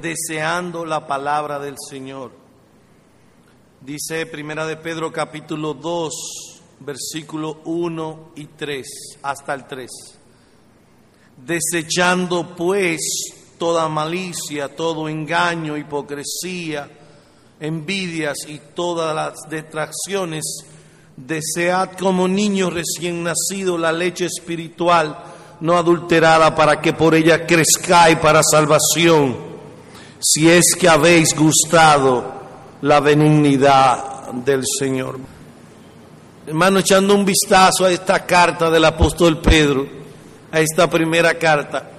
deseando 0.00 0.84
la 0.84 1.06
palabra 1.06 1.58
del 1.58 1.76
Señor. 1.88 2.32
Dice 3.80 4.26
Primera 4.26 4.66
de 4.66 4.76
Pedro 4.76 5.12
capítulo 5.12 5.74
2, 5.74 6.12
versículo 6.80 7.60
1 7.64 8.32
y 8.36 8.44
3, 8.46 8.86
hasta 9.22 9.54
el 9.54 9.66
3. 9.66 9.90
Desechando 11.46 12.54
pues 12.56 13.00
toda 13.58 13.88
malicia, 13.88 14.74
todo 14.74 15.08
engaño, 15.08 15.76
hipocresía, 15.76 16.88
envidias 17.58 18.38
y 18.48 18.58
todas 18.74 19.14
las 19.14 19.34
detracciones, 19.48 20.44
desead 21.16 21.92
como 21.98 22.28
niño 22.28 22.70
recién 22.70 23.22
nacido 23.22 23.76
la 23.76 23.92
leche 23.92 24.26
espiritual 24.26 25.24
no 25.60 25.76
adulterada 25.76 26.54
para 26.54 26.80
que 26.80 26.94
por 26.94 27.14
ella 27.14 27.46
crezcáis 27.46 28.18
para 28.18 28.40
salvación 28.42 29.49
si 30.20 30.50
es 30.50 30.74
que 30.78 30.88
habéis 30.88 31.34
gustado 31.34 32.40
la 32.82 33.00
benignidad 33.00 34.32
del 34.32 34.62
Señor. 34.78 35.18
Hermano, 36.46 36.80
echando 36.80 37.14
un 37.14 37.24
vistazo 37.24 37.84
a 37.84 37.90
esta 37.90 38.26
carta 38.26 38.70
del 38.70 38.84
apóstol 38.84 39.40
Pedro, 39.40 39.88
a 40.52 40.60
esta 40.60 40.90
primera 40.90 41.34
carta, 41.34 41.90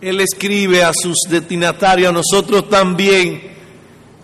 él 0.00 0.20
escribe 0.20 0.82
a 0.82 0.92
sus 0.92 1.16
destinatarios, 1.28 2.10
a 2.10 2.12
nosotros 2.12 2.68
también, 2.68 3.52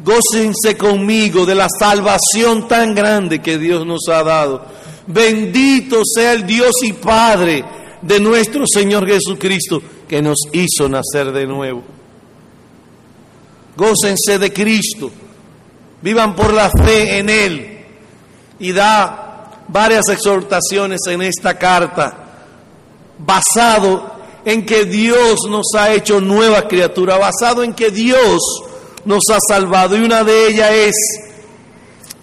gócense 0.05 0.77
conmigo 0.77 1.47
de 1.47 1.55
la 1.55 1.69
salvación 1.79 2.69
tan 2.69 2.95
grande 2.95 3.41
que 3.41 3.59
Dios 3.59 3.87
nos 3.87 4.09
ha 4.09 4.23
dado. 4.23 4.65
Bendito 5.07 6.03
sea 6.05 6.35
el 6.35 6.47
Dios 6.47 6.73
y 6.83 6.93
Padre 6.93 7.65
de 8.03 8.21
nuestro 8.21 8.65
Señor 8.67 9.07
Jesucristo, 9.07 9.81
que 10.07 10.21
nos 10.21 10.39
hizo 10.53 10.89
nacer 10.89 11.33
de 11.33 11.47
nuevo 11.47 11.98
gócense 13.79 14.41
de 14.41 14.53
Cristo, 14.53 15.11
vivan 16.03 16.35
por 16.35 16.53
la 16.53 16.69
fe 16.69 17.19
en 17.19 17.31
Él. 17.31 17.75
Y 18.59 18.73
da 18.73 19.65
varias 19.69 20.09
exhortaciones 20.09 21.01
en 21.07 21.23
esta 21.23 21.57
carta 21.57 22.25
basado 23.19 24.19
en 24.45 24.67
que 24.67 24.85
Dios 24.85 25.41
nos 25.49 25.67
ha 25.77 25.93
hecho 25.93 26.21
nueva 26.21 26.67
criatura, 26.67 27.17
basado 27.17 27.63
en 27.63 27.73
que 27.73 27.91
Dios 27.91 28.41
nos 29.05 29.23
ha 29.31 29.39
salvado. 29.49 29.97
Y 29.97 30.01
una 30.01 30.25
de 30.25 30.49
ellas 30.49 30.71
es, 30.73 30.95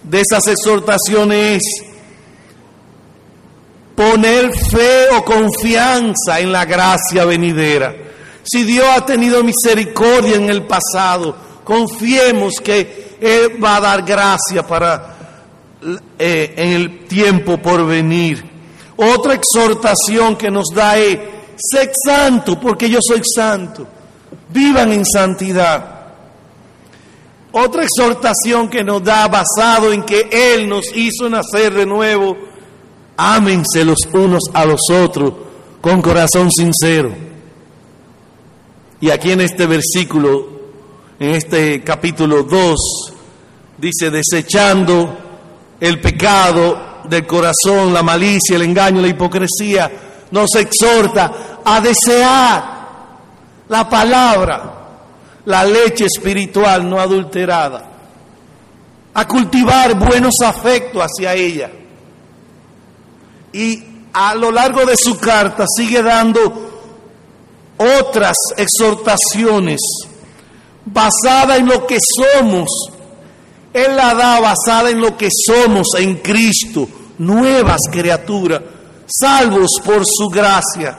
de 0.02 0.20
esas 0.20 0.46
exhortaciones 0.48 1.62
poner 3.94 4.52
fe 4.52 5.08
o 5.16 5.24
confianza 5.24 6.38
en 6.38 6.52
la 6.52 6.66
gracia 6.66 7.24
venidera. 7.24 7.94
Si 8.42 8.62
Dios 8.64 8.86
ha 8.94 9.06
tenido 9.06 9.42
misericordia 9.42 10.36
en 10.36 10.50
el 10.50 10.66
pasado, 10.66 11.45
confiemos 11.66 12.60
que 12.62 13.16
Él 13.20 13.62
va 13.62 13.76
a 13.76 13.80
dar 13.80 14.02
gracia 14.02 14.64
para 14.64 15.16
eh, 16.16 16.54
en 16.56 16.72
el 16.72 17.06
tiempo 17.06 17.58
por 17.58 17.84
venir. 17.84 18.44
Otra 18.96 19.34
exhortación 19.34 20.36
que 20.36 20.48
nos 20.48 20.68
da 20.72 20.96
es, 20.96 21.18
sé 21.56 21.90
santo 22.06 22.58
porque 22.60 22.88
yo 22.88 23.00
soy 23.02 23.20
santo. 23.24 23.84
Vivan 24.48 24.92
en 24.92 25.04
santidad. 25.04 26.12
Otra 27.50 27.82
exhortación 27.82 28.68
que 28.68 28.84
nos 28.84 29.02
da 29.02 29.26
basado 29.26 29.92
en 29.92 30.04
que 30.04 30.28
Él 30.30 30.68
nos 30.68 30.96
hizo 30.96 31.28
nacer 31.28 31.74
de 31.74 31.84
nuevo, 31.84 32.36
ámense 33.16 33.84
los 33.84 33.98
unos 34.12 34.44
a 34.54 34.64
los 34.64 34.82
otros 34.88 35.32
con 35.80 36.00
corazón 36.00 36.48
sincero. 36.52 37.12
Y 39.00 39.10
aquí 39.10 39.32
en 39.32 39.40
este 39.40 39.66
versículo 39.66 40.55
en 41.18 41.30
este 41.30 41.82
capítulo 41.82 42.42
2, 42.42 43.12
dice, 43.78 44.10
desechando 44.10 45.16
el 45.80 46.00
pecado 46.00 47.00
del 47.04 47.26
corazón, 47.26 47.92
la 47.92 48.02
malicia, 48.02 48.56
el 48.56 48.62
engaño, 48.62 49.00
la 49.00 49.08
hipocresía, 49.08 49.90
nos 50.30 50.54
exhorta 50.56 51.60
a 51.64 51.80
desear 51.80 52.76
la 53.68 53.88
palabra, 53.88 54.74
la 55.46 55.64
leche 55.64 56.04
espiritual 56.04 56.88
no 56.88 57.00
adulterada, 57.00 57.88
a 59.14 59.26
cultivar 59.26 59.98
buenos 59.98 60.34
afectos 60.44 61.02
hacia 61.02 61.34
ella. 61.34 61.70
Y 63.52 63.82
a 64.12 64.34
lo 64.34 64.50
largo 64.50 64.84
de 64.84 64.96
su 64.96 65.18
carta 65.18 65.64
sigue 65.66 66.02
dando 66.02 66.66
otras 67.78 68.36
exhortaciones 68.56 69.80
basada 70.86 71.56
en 71.56 71.66
lo 71.66 71.86
que 71.86 71.98
somos. 72.00 72.68
Él 73.72 73.94
la 73.94 74.14
da 74.14 74.40
basada 74.40 74.90
en 74.90 75.00
lo 75.00 75.16
que 75.16 75.28
somos 75.30 75.88
en 75.98 76.16
Cristo, 76.16 76.88
nuevas 77.18 77.80
criaturas, 77.90 78.62
salvos 79.06 79.72
por 79.84 80.02
su 80.06 80.28
gracia. 80.28 80.96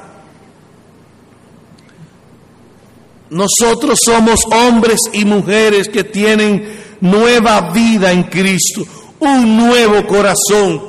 Nosotros 3.30 4.00
somos 4.06 4.42
hombres 4.52 5.00
y 5.12 5.26
mujeres 5.26 5.90
que 5.90 6.04
tienen 6.04 6.98
nueva 7.02 7.72
vida 7.72 8.12
en 8.12 8.24
Cristo, 8.24 8.86
un 9.20 9.58
nuevo 9.58 10.06
corazón. 10.06 10.82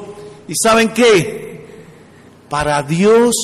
¿Y 0.47 0.53
saben 0.55 0.91
qué? 0.91 1.67
Para 2.49 2.83
Dios 2.83 3.35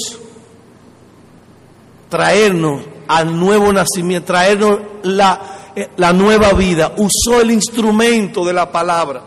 traernos 2.09 2.83
al 3.09 3.39
nuevo 3.39 3.73
nacimiento, 3.73 4.27
traernos 4.27 4.79
la, 5.03 5.41
eh, 5.75 5.91
la 5.97 6.13
nueva 6.13 6.53
vida. 6.53 6.95
Usó 6.97 7.41
el 7.41 7.51
instrumento 7.51 8.45
de 8.45 8.53
la 8.53 8.71
palabra. 8.71 9.23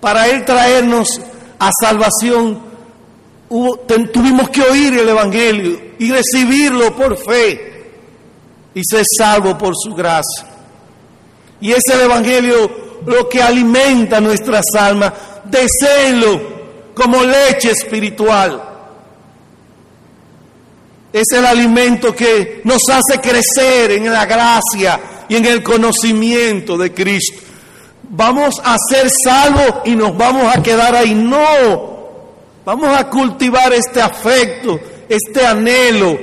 Para 0.00 0.28
Él 0.28 0.44
traernos 0.44 1.20
a 1.58 1.70
salvación, 1.78 2.60
tuvimos 4.12 4.48
que 4.48 4.62
oír 4.62 4.94
el 4.94 5.08
Evangelio 5.08 5.78
y 5.98 6.10
recibirlo 6.10 6.94
por 6.96 7.16
fe 7.18 7.90
y 8.74 8.82
ser 8.84 9.04
salvo 9.18 9.58
por 9.58 9.74
su 9.76 9.94
gracia. 9.94 10.46
Y 11.60 11.72
es 11.72 11.82
el 11.92 12.00
Evangelio 12.02 12.70
lo 13.06 13.28
que 13.28 13.42
alimenta 13.42 14.20
nuestras 14.20 14.64
almas. 14.78 15.12
Deseenlo 15.44 16.40
como 16.94 17.22
leche 17.22 17.70
espiritual. 17.72 18.69
Es 21.12 21.26
el 21.32 21.44
alimento 21.44 22.14
que 22.14 22.60
nos 22.64 22.82
hace 22.88 23.20
crecer 23.20 23.92
en 23.92 24.12
la 24.12 24.26
gracia 24.26 25.00
y 25.28 25.36
en 25.36 25.44
el 25.44 25.62
conocimiento 25.62 26.78
de 26.78 26.92
Cristo. 26.92 27.40
Vamos 28.10 28.60
a 28.64 28.76
ser 28.88 29.08
salvos 29.24 29.82
y 29.84 29.94
nos 29.96 30.16
vamos 30.16 30.54
a 30.54 30.62
quedar 30.62 30.94
ahí. 30.94 31.14
No, 31.14 32.08
vamos 32.64 32.96
a 32.96 33.08
cultivar 33.08 33.72
este 33.72 34.00
afecto, 34.00 34.78
este 35.08 35.46
anhelo 35.46 36.18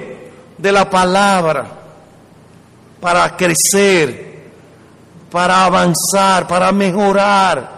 de 0.58 0.72
la 0.72 0.90
palabra 0.90 1.78
para 3.00 3.36
crecer, 3.36 4.50
para 5.30 5.66
avanzar, 5.66 6.48
para 6.48 6.72
mejorar. 6.72 7.78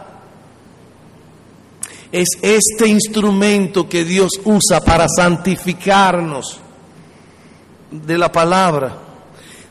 Es 2.12 2.30
este 2.42 2.88
instrumento 2.88 3.88
que 3.88 4.04
Dios 4.04 4.32
usa 4.44 4.82
para 4.82 5.08
santificarnos 5.08 6.60
de 7.92 8.18
la 8.18 8.32
palabra. 8.32 8.94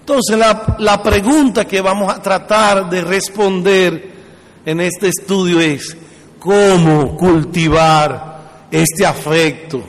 Entonces 0.00 0.38
la, 0.38 0.76
la 0.78 1.02
pregunta 1.02 1.66
que 1.66 1.80
vamos 1.80 2.12
a 2.12 2.22
tratar 2.22 2.88
de 2.88 3.02
responder 3.02 4.12
en 4.64 4.80
este 4.80 5.08
estudio 5.08 5.60
es, 5.60 5.96
¿cómo 6.38 7.14
cultivar 7.14 8.38
este 8.70 9.04
afecto? 9.04 9.82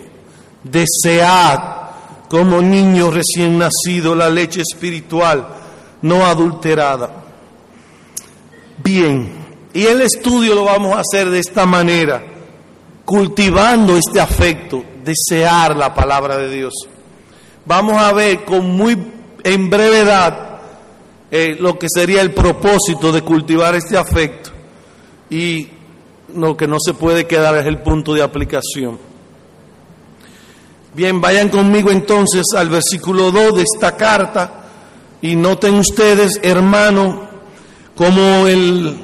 Desear 0.64 2.28
como 2.30 2.62
niño 2.62 3.10
recién 3.12 3.58
nacido 3.58 4.14
la 4.14 4.30
leche 4.30 4.62
espiritual 4.62 5.48
no 6.02 6.26
adulterada. 6.26 7.12
Bien, 8.84 9.30
y 9.74 9.86
el 9.86 10.02
estudio 10.02 10.54
lo 10.54 10.66
vamos 10.66 10.98
a 10.98 11.02
hacer 11.02 11.30
de 11.30 11.40
esta 11.40 11.66
manera, 11.66 12.24
cultivando 13.06 13.96
este 13.98 14.20
afecto, 14.20 14.84
desear 15.04 15.76
la 15.76 15.94
palabra 15.94 16.38
de 16.38 16.50
Dios 16.50 16.89
vamos 17.70 18.02
a 18.02 18.12
ver 18.14 18.46
con 18.46 18.68
muy 18.76 18.98
en 19.44 19.70
brevedad 19.70 20.60
eh, 21.30 21.56
lo 21.60 21.78
que 21.78 21.86
sería 21.88 22.24
el 22.24 22.34
propósito 22.34 23.12
de 23.12 23.22
cultivar 23.22 23.76
este 23.76 23.96
afecto 23.96 24.50
y 25.30 25.68
lo 26.34 26.58
que 26.58 26.68
no 26.68 26.78
se 26.80 26.96
puede 26.96 27.28
quedar 27.28 27.56
es 27.58 27.68
el 27.68 27.78
punto 27.78 28.16
de 28.16 28.24
aplicación. 28.24 28.98
Bien, 30.96 31.22
vayan 31.22 31.50
conmigo 31.50 31.92
entonces 31.92 32.44
al 32.58 32.70
versículo 32.70 33.32
2 33.32 33.58
de 33.58 33.62
esta 33.62 33.96
carta 33.96 34.64
y 35.22 35.36
noten 35.36 35.76
ustedes, 35.76 36.40
hermano, 36.42 37.28
como 37.96 38.48
el, 38.48 38.98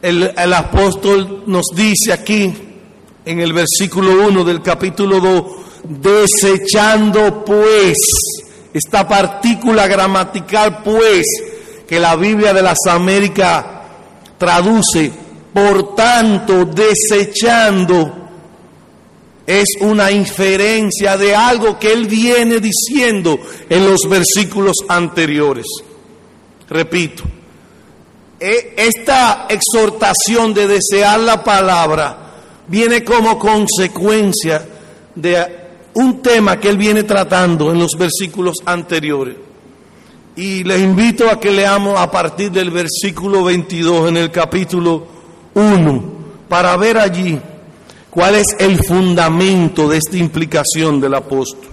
el, 0.00 0.32
el 0.34 0.52
apóstol 0.54 1.42
nos 1.46 1.66
dice 1.74 2.14
aquí 2.14 2.50
en 3.26 3.40
el 3.40 3.52
versículo 3.52 4.26
1 4.26 4.42
del 4.42 4.62
capítulo 4.62 5.20
2, 5.20 5.67
desechando 5.88 7.44
pues, 7.44 7.96
esta 8.72 9.08
partícula 9.08 9.86
gramatical 9.86 10.82
pues, 10.82 11.26
que 11.86 11.98
la 11.98 12.16
Biblia 12.16 12.52
de 12.52 12.62
las 12.62 12.78
Américas 12.88 13.64
traduce, 14.36 15.10
por 15.52 15.94
tanto, 15.94 16.66
desechando, 16.66 18.14
es 19.46 19.68
una 19.80 20.12
inferencia 20.12 21.16
de 21.16 21.34
algo 21.34 21.78
que 21.78 21.90
él 21.90 22.06
viene 22.06 22.60
diciendo 22.60 23.40
en 23.68 23.86
los 23.86 24.00
versículos 24.08 24.76
anteriores. 24.86 25.64
Repito, 26.68 27.24
e, 28.38 28.74
esta 28.76 29.46
exhortación 29.48 30.52
de 30.52 30.68
desear 30.68 31.18
la 31.20 31.42
palabra 31.42 32.28
viene 32.68 33.02
como 33.02 33.38
consecuencia 33.38 34.68
de 35.14 35.57
un 35.98 36.22
tema 36.22 36.60
que 36.60 36.68
él 36.68 36.78
viene 36.78 37.02
tratando 37.02 37.72
en 37.72 37.78
los 37.80 37.90
versículos 37.98 38.58
anteriores. 38.64 39.34
Y 40.36 40.62
les 40.62 40.80
invito 40.80 41.28
a 41.28 41.40
que 41.40 41.50
leamos 41.50 41.98
a 41.98 42.08
partir 42.08 42.52
del 42.52 42.70
versículo 42.70 43.42
22 43.42 44.08
en 44.10 44.16
el 44.18 44.30
capítulo 44.30 45.04
1 45.54 46.02
para 46.48 46.76
ver 46.76 46.98
allí 46.98 47.40
cuál 48.10 48.36
es 48.36 48.46
el 48.60 48.78
fundamento 48.84 49.88
de 49.88 49.96
esta 49.96 50.16
implicación 50.16 51.00
del 51.00 51.14
apóstol. 51.14 51.66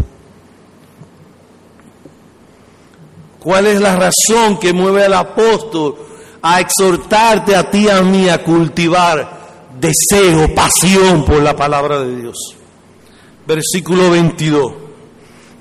¿Cuál 3.40 3.68
es 3.68 3.80
la 3.80 3.96
razón 3.96 4.58
que 4.60 4.74
mueve 4.74 5.06
al 5.06 5.14
apóstol 5.14 5.98
a 6.42 6.60
exhortarte 6.62 7.56
a 7.56 7.70
ti 7.70 7.86
y 7.86 7.90
a 7.90 8.02
mí 8.02 8.28
a 8.28 8.44
cultivar 8.44 9.70
deseo, 9.80 10.56
pasión 10.56 11.24
por 11.24 11.44
la 11.44 11.56
palabra 11.56 12.00
de 12.00 12.22
Dios? 12.22 12.55
Versículo 13.48 14.10
22 14.10 14.74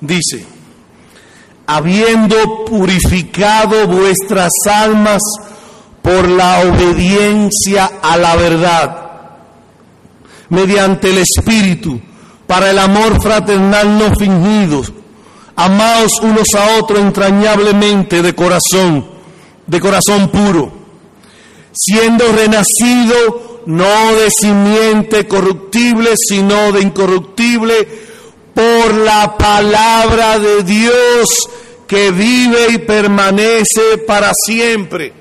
dice, 0.01 0.45
habiendo 1.67 2.65
purificado 2.65 3.87
vuestras 3.87 4.53
almas 4.67 5.21
por 6.03 6.29
la 6.29 6.61
obediencia 6.61 7.91
a 8.03 8.17
la 8.17 8.37
verdad, 8.37 9.11
mediante 10.51 11.11
el 11.11 11.19
Espíritu, 11.19 12.01
para 12.47 12.71
el 12.71 12.79
amor 12.79 13.21
fraternal 13.23 13.99
no 13.99 14.15
fingido, 14.15 14.83
amaos 15.57 16.13
unos 16.23 16.47
a 16.57 16.79
otros 16.79 17.01
entrañablemente 17.01 18.23
de 18.23 18.35
corazón, 18.35 19.07
de 19.67 19.81
corazón 19.81 20.29
puro, 20.29 20.73
siendo 21.73 22.25
renacido 22.33 23.44
no 23.67 24.15
de 24.15 24.29
simiente 24.31 25.27
corruptible, 25.27 26.15
sino 26.17 26.73
de 26.73 26.83
incorruptible, 26.83 27.87
por 28.55 28.95
la 28.95 29.37
palabra 29.37 30.39
de 30.39 30.63
Dios 30.63 31.29
que 31.87 32.11
vive 32.11 32.69
y 32.71 32.79
permanece 32.79 33.99
para 34.07 34.31
siempre. 34.47 35.13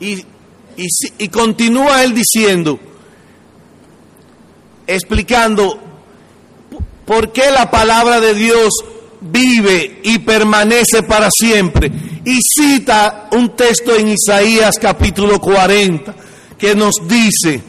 Y, 0.00 0.24
y, 1.18 1.28
continúa 1.28 2.02
él 2.02 2.12
diciendo, 2.12 2.78
explicando 4.86 5.78
por 7.06 7.32
qué 7.32 7.50
la 7.52 7.70
palabra 7.70 8.20
de 8.20 8.34
Dios 8.34 8.72
vive 9.20 10.00
y 10.02 10.18
permanece 10.18 11.04
para 11.04 11.28
siempre. 11.30 11.92
Y 12.24 12.38
cita 12.40 13.28
un 13.32 13.56
texto 13.56 13.96
en 13.96 14.08
Isaías 14.08 14.76
capítulo 14.80 15.40
40 15.40 16.14
que 16.56 16.74
nos 16.76 16.94
dice, 17.08 17.60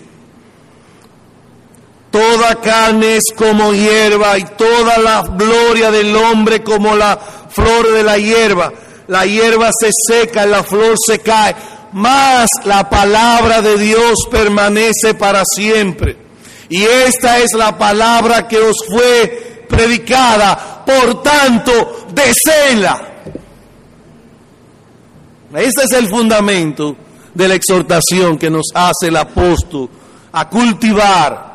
toda 2.11 2.61
carne 2.61 3.15
es 3.15 3.33
como 3.35 3.73
hierba 3.73 4.37
y 4.37 4.43
toda 4.43 4.99
la 4.99 5.23
gloria 5.23 5.89
del 5.89 6.15
hombre 6.15 6.61
como 6.61 6.95
la 6.95 7.17
flor 7.49 7.91
de 7.91 8.03
la 8.03 8.17
hierba. 8.19 8.71
La 9.07 9.25
hierba 9.25 9.71
se 9.77 9.89
seca, 9.91 10.45
la 10.45 10.63
flor 10.63 10.95
se 11.03 11.17
cae, 11.19 11.55
mas 11.93 12.47
la 12.65 12.87
palabra 12.87 13.63
de 13.63 13.79
Dios 13.79 14.27
permanece 14.29 15.15
para 15.15 15.41
siempre. 15.43 16.15
Y 16.69 16.83
esta 16.83 17.39
es 17.39 17.53
la 17.53 17.75
palabra 17.75 18.47
que 18.47 18.59
os 18.59 18.77
fue 18.87 19.65
predicada, 19.67 20.83
por 20.85 21.23
tanto, 21.23 22.05
desela. 22.13 23.12
Este 25.55 25.83
es 25.83 25.91
el 25.91 26.07
fundamento 26.07 26.95
de 27.33 27.47
la 27.47 27.53
exhortación 27.53 28.39
que 28.39 28.49
nos 28.49 28.65
hace 28.73 29.07
el 29.07 29.17
apóstol 29.17 29.87
a 30.31 30.49
cultivar 30.49 31.53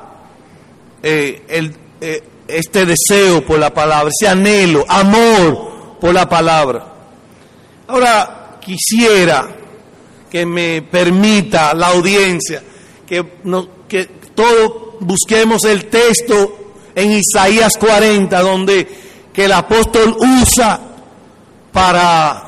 eh, 1.03 1.73
eh, 2.01 2.23
este 2.47 2.87
deseo 2.87 3.45
por 3.45 3.59
la 3.59 3.75
palabra, 3.75 4.11
ese 4.17 4.29
anhelo, 4.29 4.85
amor 4.89 5.97
por 6.01 6.15
la 6.15 6.29
palabra. 6.29 6.87
Ahora 7.89 8.59
quisiera 8.61 9.49
que 10.31 10.47
me 10.47 10.83
permita 10.83 11.75
la 11.75 11.89
audiencia 11.89 12.63
que, 13.07 13.25
no, 13.45 13.67
todos 14.35 14.97
busquemos 15.01 15.65
el 15.65 15.87
texto 15.87 16.75
en 16.95 17.13
Isaías 17.13 17.77
40, 17.79 18.41
donde 18.43 18.89
que 19.33 19.45
el 19.47 19.53
apóstol 19.53 20.17
usa 20.19 20.81
para 21.73 22.48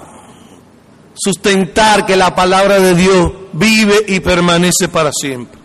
sustentar 1.22 2.06
que 2.06 2.16
la 2.16 2.34
palabra 2.34 2.78
de 2.78 2.94
Dios 2.94 3.32
vive 3.52 4.04
y 4.08 4.20
permanece 4.20 4.88
para 4.88 5.10
siempre. 5.12 5.60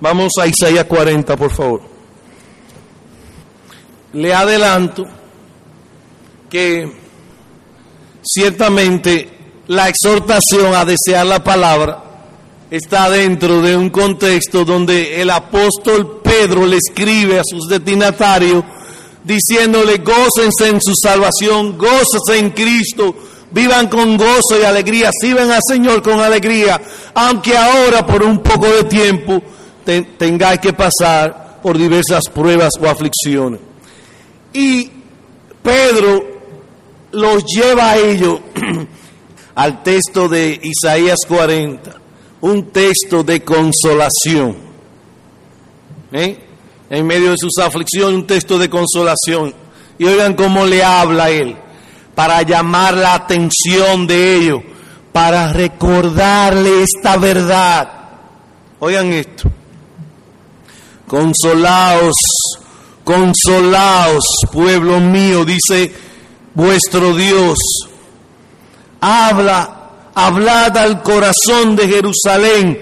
Vamos 0.00 0.32
a 0.40 0.46
Isaías 0.46 0.84
40, 0.84 1.36
por 1.36 1.50
favor. 1.50 1.82
Le 4.14 4.32
adelanto 4.32 5.04
que 6.48 6.90
ciertamente 8.22 9.30
la 9.68 9.88
exhortación 9.88 10.74
a 10.74 10.84
desear 10.84 11.26
la 11.26 11.44
palabra 11.44 12.04
está 12.70 13.10
dentro 13.10 13.60
de 13.60 13.76
un 13.76 13.90
contexto 13.90 14.64
donde 14.64 15.20
el 15.20 15.30
apóstol 15.30 16.20
Pedro 16.22 16.66
le 16.66 16.76
escribe 16.76 17.38
a 17.38 17.42
sus 17.44 17.68
destinatarios 17.68 18.64
diciéndole, 19.24 19.98
gócense 19.98 20.68
en 20.68 20.80
su 20.80 20.94
salvación, 20.94 21.76
gócense 21.76 22.38
en 22.38 22.50
Cristo, 22.50 23.14
vivan 23.50 23.88
con 23.88 24.16
gozo 24.16 24.60
y 24.60 24.64
alegría, 24.64 25.10
sirven 25.20 25.50
al 25.50 25.60
Señor 25.66 26.02
con 26.02 26.20
alegría, 26.20 26.80
aunque 27.14 27.56
ahora 27.56 28.06
por 28.06 28.22
un 28.22 28.40
poco 28.40 28.66
de 28.66 28.84
tiempo 28.84 29.42
tengáis 30.18 30.60
que 30.60 30.72
pasar 30.72 31.60
por 31.62 31.76
diversas 31.76 32.24
pruebas 32.32 32.70
o 32.80 32.88
aflicciones. 32.88 33.60
Y 34.52 34.90
Pedro 35.62 36.30
los 37.12 37.44
lleva 37.44 37.92
a 37.92 37.96
ellos 37.98 38.40
al 39.54 39.82
texto 39.82 40.28
de 40.28 40.60
Isaías 40.62 41.18
40, 41.26 41.94
un 42.42 42.70
texto 42.70 43.22
de 43.22 43.42
consolación. 43.42 44.56
¿Eh? 46.12 46.38
En 46.88 47.06
medio 47.06 47.30
de 47.30 47.36
sus 47.38 47.58
aflicciones, 47.62 48.16
un 48.16 48.26
texto 48.26 48.58
de 48.58 48.68
consolación. 48.68 49.54
Y 49.98 50.04
oigan 50.06 50.34
cómo 50.34 50.64
le 50.66 50.82
habla 50.82 51.30
él, 51.30 51.56
para 52.14 52.42
llamar 52.42 52.94
la 52.94 53.14
atención 53.14 54.06
de 54.06 54.36
ellos, 54.36 54.62
para 55.12 55.52
recordarle 55.52 56.82
esta 56.82 57.16
verdad. 57.16 57.88
Oigan 58.78 59.12
esto. 59.12 59.50
Consolaos, 61.06 62.14
consolaos, 63.04 64.24
pueblo 64.52 65.00
mío, 65.00 65.44
dice 65.44 65.92
vuestro 66.54 67.14
Dios 67.16 67.58
habla, 69.00 69.90
hablad 70.14 70.76
al 70.76 71.02
corazón 71.02 71.74
de 71.74 71.88
Jerusalén, 71.88 72.78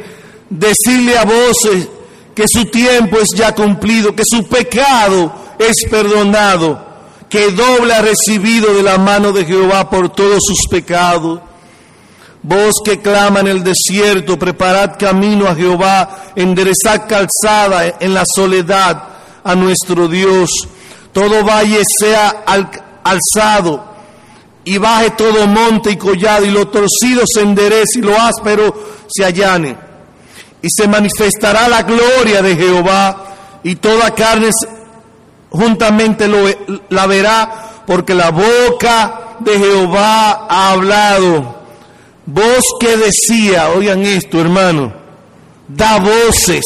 decirle 0.51 1.17
a 1.17 1.25
voces 1.25 1.89
que 2.35 2.45
su 2.47 2.67
tiempo 2.67 3.19
es 3.19 3.29
ya 3.37 3.55
cumplido, 3.55 4.15
que 4.15 4.25
su 4.25 4.47
pecado 4.49 5.33
es 5.59 5.89
perdonado, 5.91 6.87
que 7.29 7.51
doble 7.51 7.95
ha 7.95 8.03
recibido 8.03 8.75
de 8.75 8.83
la 8.83 8.99
mano 8.99 9.33
de 9.33 9.45
Jehová 9.45 9.89
por 9.91 10.11
todos 10.11 10.41
sus 10.47 10.67
pecados. 10.71 11.41
Vos 12.43 12.77
que 12.85 13.01
clama 13.01 13.41
en 13.41 13.49
el 13.49 13.65
desierto, 13.65 14.39
preparad 14.39 14.97
camino 14.99 15.47
a 15.47 15.55
Jehová, 15.55 16.33
enderezad 16.37 17.07
calzada 17.09 17.97
en 18.01 18.15
la 18.15 18.25
soledad 18.25 19.03
a 19.45 19.55
nuestro 19.55 20.09
Dios. 20.09 20.51
Todo 21.13 21.45
valle 21.45 21.83
sea 21.99 22.45
alzado 23.05 23.85
y 24.65 24.77
baje 24.79 25.11
todo 25.11 25.47
monte 25.47 25.93
y 25.93 25.97
collado, 25.97 26.45
y 26.45 26.51
lo 26.51 26.69
torcido 26.69 27.23
se 27.27 27.41
enderece 27.41 28.01
y 28.01 28.03
lo 28.03 28.15
áspero 28.21 28.75
se 29.09 29.25
allane. 29.25 29.77
Y 30.61 30.69
se 30.71 30.87
manifestará 30.87 31.69
la 31.69 31.83
gloria 31.83 32.43
de 32.43 32.55
Jehová, 32.55 33.25
y 33.63 33.77
toda 33.77 34.15
carne 34.15 34.51
juntamente 35.51 36.29
lo, 36.29 36.45
la 36.91 37.07
verá, 37.07 37.83
porque 37.87 38.15
la 38.15 38.31
boca 38.31 39.37
de 39.41 39.59
Jehová 39.59 40.47
ha 40.49 40.73
hablado. 40.73 41.59
Voz 42.27 42.63
que 42.79 42.97
decía, 42.97 43.71
oigan 43.71 44.03
esto 44.05 44.41
hermano, 44.41 44.93
da 45.67 45.99
voces. 45.99 46.65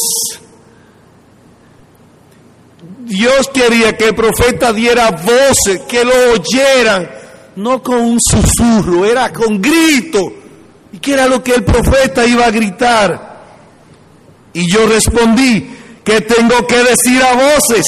Dios 3.05 3.49
quería 3.53 3.97
que 3.97 4.09
el 4.09 4.15
profeta 4.15 4.73
diera 4.73 5.11
voces, 5.11 5.83
que 5.89 6.05
lo 6.05 6.13
oyeran 6.33 7.09
no 7.57 7.83
con 7.83 7.99
un 7.99 8.19
susurro, 8.21 9.05
era 9.05 9.33
con 9.33 9.61
grito. 9.61 10.21
¿Y 10.93 10.99
qué 10.99 11.15
era 11.15 11.27
lo 11.27 11.43
que 11.43 11.55
el 11.55 11.65
profeta 11.65 12.27
iba 12.27 12.47
a 12.47 12.51
gritar? 12.51 13.43
Y 14.53 14.71
yo 14.71 14.87
respondí, 14.87 15.71
que 16.05 16.21
tengo 16.21 16.67
que 16.67 16.79
decir 16.79 17.23
a 17.23 17.35
voces? 17.35 17.85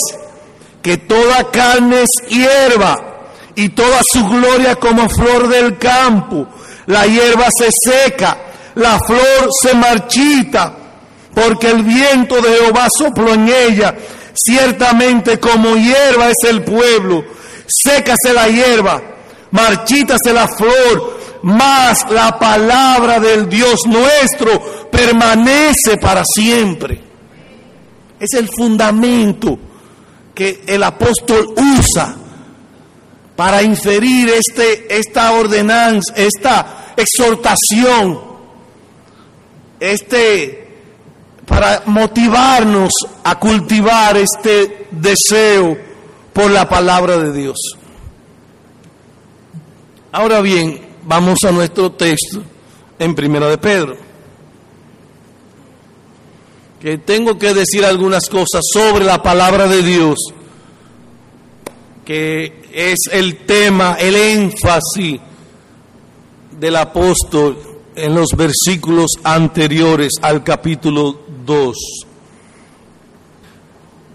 Que 0.84 0.98
toda 0.98 1.50
carne 1.50 2.02
es 2.02 2.28
hierba 2.28 3.14
y 3.54 3.70
toda 3.70 4.00
su 4.12 4.22
gloria 4.28 4.76
como 4.76 5.08
flor 5.08 5.48
del 5.48 5.78
campo. 5.78 6.46
La 6.84 7.06
hierba 7.06 7.46
se 7.58 7.70
seca, 7.72 8.36
la 8.74 9.00
flor 9.00 9.48
se 9.62 9.74
marchita, 9.74 10.74
porque 11.34 11.70
el 11.70 11.84
viento 11.84 12.38
de 12.42 12.58
Jehová 12.58 12.88
sopló 12.94 13.32
en 13.32 13.48
ella. 13.48 13.94
Ciertamente 14.34 15.40
como 15.40 15.74
hierba 15.74 16.28
es 16.28 16.50
el 16.50 16.62
pueblo, 16.62 17.24
sécase 17.66 18.34
la 18.34 18.48
hierba, 18.48 19.00
marchítase 19.52 20.34
la 20.34 20.46
flor, 20.48 21.18
mas 21.44 22.04
la 22.10 22.38
palabra 22.38 23.20
del 23.20 23.48
Dios 23.48 23.80
nuestro 23.86 24.90
permanece 24.90 25.96
para 25.98 26.24
siempre. 26.26 27.00
Es 28.20 28.34
el 28.34 28.50
fundamento 28.54 29.58
que 30.34 30.62
el 30.66 30.82
apóstol 30.82 31.54
usa 31.56 32.16
para 33.36 33.62
inferir 33.62 34.30
este, 34.30 34.96
esta 34.96 35.32
ordenanza, 35.32 36.14
esta 36.16 36.94
exhortación, 36.96 38.20
este, 39.80 40.68
para 41.46 41.82
motivarnos 41.86 42.92
a 43.22 43.38
cultivar 43.38 44.16
este 44.16 44.88
deseo 44.90 45.76
por 46.32 46.50
la 46.50 46.68
palabra 46.68 47.18
de 47.18 47.32
Dios. 47.32 47.56
Ahora 50.12 50.40
bien, 50.40 50.80
vamos 51.04 51.38
a 51.46 51.50
nuestro 51.50 51.92
texto 51.92 52.42
en 52.98 53.14
Primera 53.14 53.48
de 53.48 53.58
Pedro. 53.58 54.03
Que 56.84 56.98
tengo 56.98 57.38
que 57.38 57.54
decir 57.54 57.82
algunas 57.82 58.28
cosas 58.28 58.60
sobre 58.70 59.06
la 59.06 59.22
palabra 59.22 59.66
de 59.66 59.82
Dios, 59.82 60.18
que 62.04 62.68
es 62.74 62.98
el 63.10 63.46
tema, 63.46 63.94
el 63.98 64.14
énfasis 64.14 65.18
del 66.60 66.76
apóstol 66.76 67.56
en 67.96 68.14
los 68.14 68.32
versículos 68.36 69.12
anteriores 69.24 70.12
al 70.20 70.44
capítulo 70.44 71.20
2. 71.46 71.76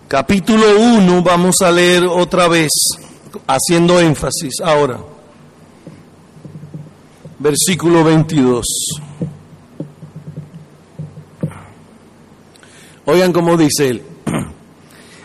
Capítulo 0.07 0.79
1 0.79 1.23
vamos 1.23 1.63
a 1.63 1.71
leer 1.71 2.03
otra 2.05 2.47
vez, 2.47 2.69
haciendo 3.47 3.99
énfasis 3.99 4.61
ahora. 4.63 4.99
Versículo 7.39 8.03
22. 8.03 8.63
Oigan 13.09 13.33
cómo 13.33 13.57
dice 13.57 13.89
él. 13.89 14.03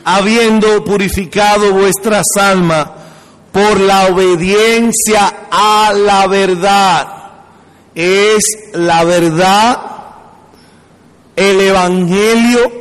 Habiendo 0.04 0.82
purificado 0.84 1.72
vuestras 1.74 2.24
almas 2.40 2.88
por 3.52 3.78
la 3.78 4.06
obediencia 4.06 5.48
a 5.50 5.92
la 5.92 6.26
verdad. 6.26 7.08
Es 7.94 8.42
la 8.72 9.04
verdad, 9.04 9.80
el 11.36 11.60
Evangelio, 11.60 12.72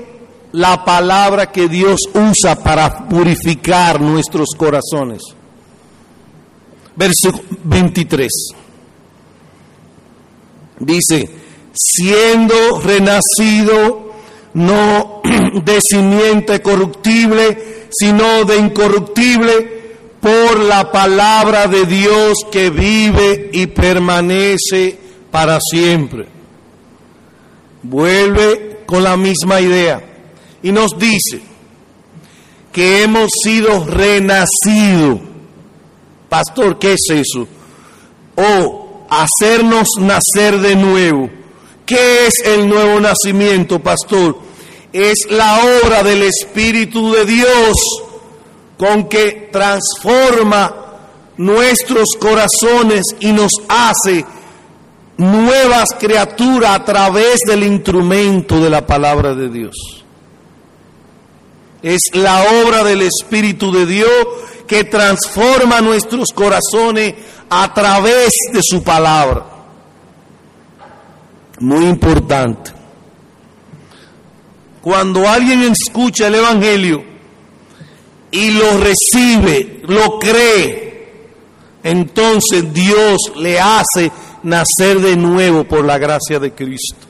la 0.54 0.86
palabra 0.86 1.52
que 1.52 1.68
Dios 1.68 2.00
usa 2.14 2.56
para 2.56 3.08
purificar 3.10 4.00
nuestros 4.00 4.48
corazones. 4.58 5.22
Verso 6.96 7.42
23. 7.66 8.30
Dice, 10.80 11.30
siendo 11.74 12.80
renacido 12.80 14.03
no 14.54 15.22
de 15.64 15.80
simiente 15.82 16.62
corruptible, 16.62 17.88
sino 17.92 18.46
de 18.46 18.58
incorruptible, 18.58 19.84
por 20.24 20.60
la 20.60 20.90
palabra 20.90 21.68
de 21.68 21.86
Dios 21.86 22.38
que 22.50 22.70
vive 22.70 23.50
y 23.52 23.68
permanece 23.68 24.98
para 25.30 25.60
siempre. 25.60 26.28
Vuelve 27.82 28.84
con 28.86 29.04
la 29.04 29.18
misma 29.18 29.60
idea 29.60 30.02
y 30.62 30.72
nos 30.72 30.98
dice 30.98 31.42
que 32.72 33.04
hemos 33.04 33.30
sido 33.44 33.86
renacidos. 33.86 35.20
Pastor, 36.30 36.80
¿qué 36.80 36.94
es 36.94 37.02
eso? 37.10 37.48
O 38.36 39.06
hacernos 39.10 39.90
nacer 40.00 40.60
de 40.60 40.76
nuevo. 40.76 41.30
¿Qué 41.86 42.28
es 42.28 42.34
el 42.46 42.70
nuevo 42.70 43.02
nacimiento, 43.02 43.80
pastor? 43.80 44.38
Es 44.94 45.26
la 45.30 45.60
obra 45.84 46.04
del 46.04 46.22
Espíritu 46.22 47.12
de 47.12 47.26
Dios 47.26 47.74
con 48.78 49.10
que 49.10 49.50
transforma 49.52 50.76
nuestros 51.38 52.10
corazones 52.20 53.02
y 53.20 53.32
nos 53.32 53.52
hace 53.68 54.24
nuevas 55.18 55.90
criaturas 56.00 56.76
a 56.76 56.86
través 56.86 57.40
del 57.48 57.64
instrumento 57.64 58.60
de 58.60 58.70
la 58.70 58.86
palabra 58.86 59.34
de 59.34 59.50
Dios. 59.50 59.76
Es 61.82 62.00
la 62.14 62.46
obra 62.64 62.84
del 62.84 63.02
Espíritu 63.02 63.72
de 63.72 63.86
Dios 63.88 64.28
que 64.68 64.84
transforma 64.84 65.82
nuestros 65.82 66.30
corazones 66.34 67.16
a 67.50 67.74
través 67.74 68.32
de 68.54 68.60
su 68.62 68.84
palabra. 68.84 69.46
Muy 71.60 71.86
importante. 71.86 72.83
Cuando 74.84 75.30
alguien 75.30 75.64
escucha 75.64 76.28
el 76.28 76.36
Evangelio, 76.36 77.06
y 78.32 78.52
lo 78.52 78.78
recibe, 78.80 79.82
lo 79.88 80.20
cree, 80.20 81.08
entonces 81.84 82.74
Dios 82.74 83.32
le 83.38 83.62
hace 83.62 84.12
nacer 84.44 85.00
de 85.00 85.16
nuevo 85.16 85.64
por 85.64 85.86
la 85.86 85.98
gracia 85.98 86.38
de 86.38 86.52
Cristo. 86.52 87.08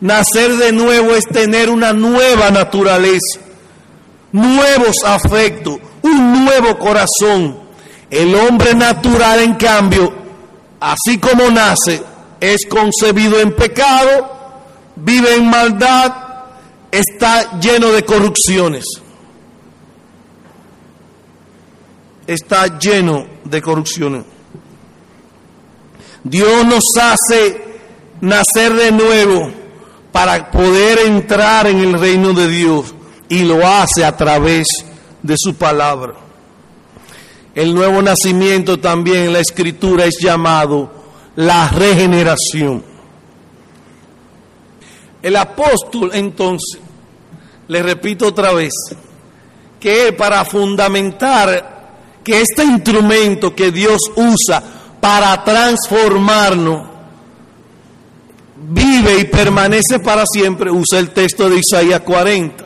Nacer 0.00 0.54
de 0.56 0.70
nuevo 0.70 1.16
es 1.16 1.24
tener 1.24 1.68
una 1.68 1.92
nueva 1.92 2.52
naturaleza, 2.52 3.40
nuevos 4.30 5.02
afectos, 5.04 5.78
un 6.02 6.44
nuevo 6.44 6.78
corazón. 6.78 7.58
El 8.08 8.36
hombre 8.36 8.76
natural, 8.76 9.40
en 9.40 9.54
cambio, 9.54 10.14
así 10.78 11.18
como 11.18 11.50
nace, 11.50 12.00
es 12.38 12.66
concebido 12.68 13.40
en 13.40 13.56
pecado, 13.56 14.30
vive 14.94 15.34
en 15.34 15.50
maldad, 15.50 16.27
está 16.90 17.58
lleno 17.60 17.88
de 17.88 18.04
corrupciones. 18.04 18.84
está 22.28 22.78
lleno 22.78 23.26
de 23.44 23.60
corrupción. 23.60 24.24
Dios 26.22 26.66
nos 26.66 26.84
hace 27.00 27.64
nacer 28.20 28.74
de 28.74 28.92
nuevo 28.92 29.50
para 30.12 30.50
poder 30.50 30.98
entrar 31.06 31.66
en 31.66 31.78
el 31.78 31.98
reino 31.98 32.34
de 32.34 32.48
Dios 32.48 32.94
y 33.30 33.44
lo 33.44 33.66
hace 33.66 34.04
a 34.04 34.16
través 34.16 34.66
de 35.22 35.34
su 35.38 35.54
palabra. 35.54 36.14
El 37.54 37.74
nuevo 37.74 38.02
nacimiento 38.02 38.78
también 38.78 39.24
en 39.24 39.32
la 39.32 39.40
escritura 39.40 40.04
es 40.04 40.18
llamado 40.20 40.92
la 41.34 41.68
regeneración. 41.70 42.84
El 45.22 45.36
apóstol 45.36 46.10
entonces, 46.14 46.80
le 47.68 47.82
repito 47.82 48.28
otra 48.28 48.52
vez, 48.52 48.72
que 49.80 50.12
para 50.12 50.44
fundamentar 50.44 51.78
que 52.22 52.40
este 52.40 52.64
instrumento 52.64 53.54
que 53.54 53.70
Dios 53.70 54.00
usa 54.16 54.62
para 55.00 55.42
transformarnos 55.44 56.98
vive 58.60 59.20
y 59.20 59.24
permanece 59.24 59.98
para 60.02 60.24
siempre, 60.26 60.70
usa 60.70 60.98
el 60.98 61.10
texto 61.10 61.48
de 61.48 61.60
Isaías 61.60 62.00
40. 62.00 62.64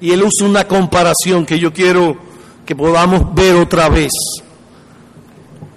Y 0.00 0.10
él 0.10 0.22
usa 0.22 0.46
una 0.46 0.66
comparación 0.66 1.44
que 1.46 1.58
yo 1.58 1.72
quiero 1.72 2.16
que 2.64 2.74
podamos 2.74 3.34
ver 3.34 3.56
otra 3.56 3.88
vez. 3.88 4.12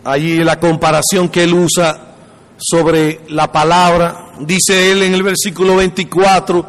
Allí 0.04 0.44
la 0.44 0.60
comparación 0.60 1.30
que 1.30 1.44
él 1.44 1.54
usa 1.54 2.15
sobre 2.58 3.22
la 3.30 3.52
palabra, 3.52 4.32
dice 4.40 4.92
él 4.92 5.04
en 5.04 5.14
el 5.14 5.24
versículo 5.24 5.76
24, 5.76 6.66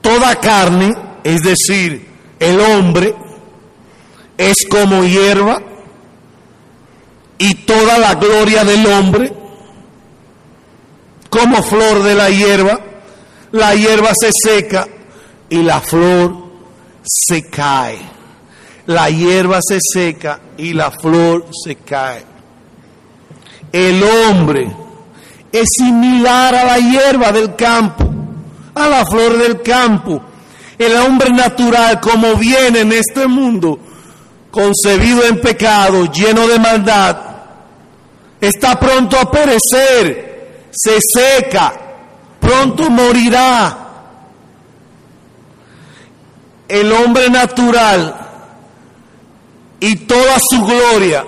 toda 0.00 0.36
carne, 0.36 0.94
es 1.24 1.42
decir, 1.42 2.06
el 2.38 2.60
hombre, 2.60 3.14
es 4.36 4.56
como 4.70 5.04
hierba 5.04 5.60
y 7.38 7.54
toda 7.54 7.98
la 7.98 8.14
gloria 8.14 8.64
del 8.64 8.86
hombre 8.86 9.32
como 11.28 11.62
flor 11.62 12.02
de 12.02 12.14
la 12.14 12.30
hierba. 12.30 12.80
La 13.52 13.74
hierba 13.74 14.10
se 14.18 14.30
seca 14.32 14.86
y 15.48 15.62
la 15.62 15.80
flor 15.80 16.34
se 17.02 17.48
cae. 17.48 17.98
La 18.86 19.10
hierba 19.10 19.60
se 19.60 19.78
seca 19.80 20.40
y 20.56 20.72
la 20.72 20.90
flor 20.90 21.46
se 21.64 21.76
cae. 21.76 22.24
el 23.70 24.02
hombre 24.02 24.87
es 25.52 25.66
similar 25.76 26.54
a 26.54 26.64
la 26.64 26.78
hierba 26.78 27.32
del 27.32 27.54
campo, 27.54 28.04
a 28.74 28.88
la 28.88 29.06
flor 29.06 29.38
del 29.38 29.62
campo. 29.62 30.22
El 30.78 30.96
hombre 30.96 31.30
natural, 31.30 32.00
como 32.00 32.34
viene 32.34 32.80
en 32.80 32.92
este 32.92 33.26
mundo, 33.26 33.78
concebido 34.50 35.24
en 35.24 35.40
pecado, 35.40 36.10
lleno 36.12 36.46
de 36.46 36.58
maldad, 36.58 37.18
está 38.40 38.78
pronto 38.78 39.18
a 39.18 39.30
perecer, 39.30 40.68
se 40.70 40.98
seca, 41.00 41.72
pronto 42.40 42.90
morirá. 42.90 43.84
El 46.68 46.92
hombre 46.92 47.30
natural 47.30 48.14
y 49.80 49.96
toda 49.96 50.36
su 50.50 50.62
gloria 50.64 51.24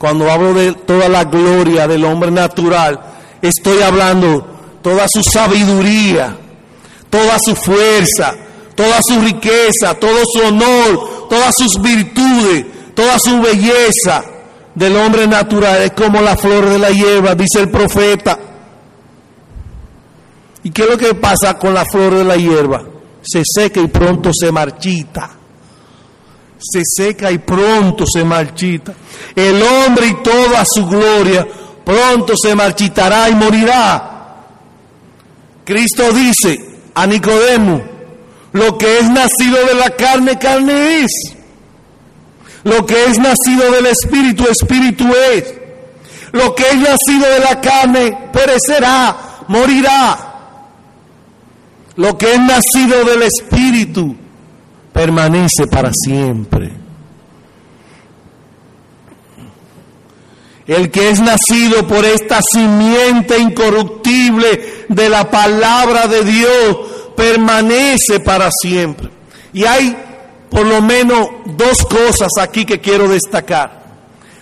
cuando 0.00 0.30
hablo 0.30 0.54
de 0.54 0.72
toda 0.72 1.10
la 1.10 1.24
gloria 1.24 1.86
del 1.86 2.06
hombre 2.06 2.30
natural, 2.30 2.98
estoy 3.42 3.82
hablando 3.82 4.46
toda 4.80 5.04
su 5.06 5.22
sabiduría, 5.22 6.38
toda 7.10 7.36
su 7.38 7.54
fuerza, 7.54 8.34
toda 8.74 8.98
su 9.06 9.20
riqueza, 9.20 9.92
todo 10.00 10.22
su 10.24 10.40
honor, 10.40 11.28
todas 11.28 11.54
sus 11.54 11.78
virtudes, 11.82 12.64
toda 12.94 13.18
su 13.18 13.42
belleza 13.42 14.24
del 14.74 14.96
hombre 14.96 15.26
natural. 15.26 15.82
Es 15.82 15.92
como 15.92 16.22
la 16.22 16.34
flor 16.34 16.70
de 16.70 16.78
la 16.78 16.88
hierba, 16.88 17.34
dice 17.34 17.60
el 17.60 17.70
profeta. 17.70 18.38
¿Y 20.62 20.70
qué 20.70 20.84
es 20.84 20.88
lo 20.88 20.96
que 20.96 21.14
pasa 21.14 21.58
con 21.58 21.74
la 21.74 21.84
flor 21.84 22.14
de 22.14 22.24
la 22.24 22.36
hierba? 22.36 22.82
Se 23.20 23.42
seca 23.44 23.80
y 23.80 23.88
pronto 23.88 24.30
se 24.32 24.50
marchita 24.50 25.39
se 26.60 26.82
seca 26.84 27.30
y 27.30 27.38
pronto 27.38 28.04
se 28.06 28.24
marchita. 28.24 28.92
El 29.34 29.62
hombre 29.62 30.08
y 30.08 30.14
toda 30.22 30.64
su 30.64 30.86
gloria 30.86 31.46
pronto 31.84 32.34
se 32.36 32.54
marchitará 32.54 33.28
y 33.28 33.34
morirá. 33.34 34.36
Cristo 35.64 36.12
dice 36.12 36.60
a 36.94 37.06
Nicodemo, 37.06 37.82
lo 38.52 38.76
que 38.76 38.98
es 38.98 39.08
nacido 39.08 39.64
de 39.66 39.74
la 39.74 39.90
carne, 39.90 40.38
carne 40.38 41.04
es. 41.04 41.12
Lo 42.64 42.84
que 42.84 43.04
es 43.04 43.18
nacido 43.18 43.70
del 43.70 43.86
espíritu, 43.86 44.44
espíritu 44.48 45.06
es. 45.32 45.54
Lo 46.32 46.54
que 46.54 46.64
es 46.68 46.76
nacido 46.76 47.28
de 47.30 47.40
la 47.40 47.60
carne, 47.60 48.18
perecerá, 48.32 49.16
morirá. 49.48 50.26
Lo 51.96 52.16
que 52.18 52.32
es 52.32 52.40
nacido 52.40 53.04
del 53.04 53.22
espíritu, 53.22 54.16
permanece 54.92 55.66
para 55.66 55.90
siempre. 55.92 56.72
El 60.66 60.90
que 60.90 61.10
es 61.10 61.20
nacido 61.20 61.86
por 61.88 62.04
esta 62.04 62.40
simiente 62.42 63.38
incorruptible 63.38 64.84
de 64.88 65.08
la 65.08 65.28
palabra 65.30 66.06
de 66.06 66.24
Dios 66.24 66.78
permanece 67.16 68.20
para 68.20 68.50
siempre. 68.52 69.10
Y 69.52 69.64
hay 69.64 69.96
por 70.48 70.66
lo 70.66 70.80
menos 70.80 71.28
dos 71.56 71.78
cosas 71.78 72.30
aquí 72.40 72.64
que 72.64 72.80
quiero 72.80 73.08
destacar. 73.08 73.80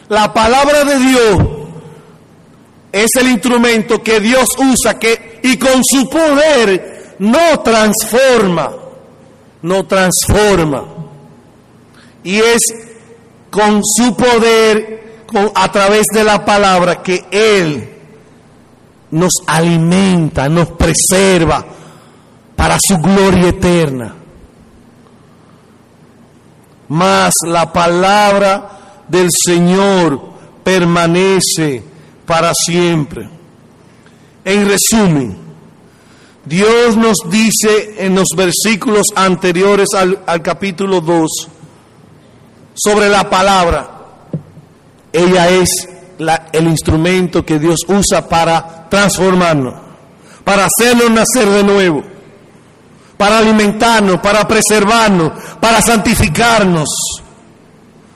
La 0.08 0.32
palabra 0.32 0.84
de 0.84 0.98
Dios 0.98 1.38
es 2.92 3.10
el 3.20 3.28
instrumento 3.28 4.02
que 4.02 4.20
Dios 4.20 4.48
usa 4.58 4.98
que, 4.98 5.40
y 5.42 5.56
con 5.56 5.82
su 5.84 6.08
poder 6.08 7.16
no 7.18 7.60
transforma 7.60 8.70
no 9.62 9.86
transforma. 9.86 10.84
Y 12.24 12.36
es 12.36 12.60
con 13.50 13.82
su 13.84 14.14
poder, 14.14 15.24
con, 15.26 15.50
a 15.54 15.70
través 15.70 16.06
de 16.12 16.24
la 16.24 16.44
palabra, 16.44 17.02
que 17.02 17.24
Él 17.30 17.88
nos 19.10 19.33
alimenta, 19.46 20.48
nos 20.48 20.68
preserva 20.70 21.64
para 22.54 22.76
su 22.80 22.98
gloria 22.98 23.48
eterna. 23.48 24.14
Mas 26.88 27.35
la 27.46 27.72
palabra 27.72 29.04
del 29.09 29.28
Señor 29.30 30.20
permanece 30.62 31.83
para 32.26 32.52
siempre. 32.54 33.28
En 34.44 34.68
resumen, 34.68 35.47
Dios 36.48 36.96
nos 36.96 37.18
dice 37.28 37.96
en 37.98 38.14
los 38.14 38.28
versículos 38.34 39.08
anteriores 39.14 39.88
al, 39.94 40.42
capítulo 40.42 41.02
2 41.02 41.30
sobre 42.74 43.11
la 43.11 43.28
palabra. 43.28 43.90
Ella 45.12 45.50
es 45.50 45.68
el 46.52 46.66
instrumento 46.66 47.44
que 47.44 47.58
Dios 47.58 47.80
usa 47.87 48.26
para 48.26 48.88
transformarnos, 48.88 49.74
para 50.42 50.66
hacernos 50.66 51.11
nacer 51.11 51.48
de 51.50 51.64
nuevo, 51.64 52.02
para 53.18 53.38
alimentarnos, 53.38 54.18
para 54.20 54.48
preservarnos, 54.48 55.32
para 55.61 55.82
santificarnos, 55.82 56.88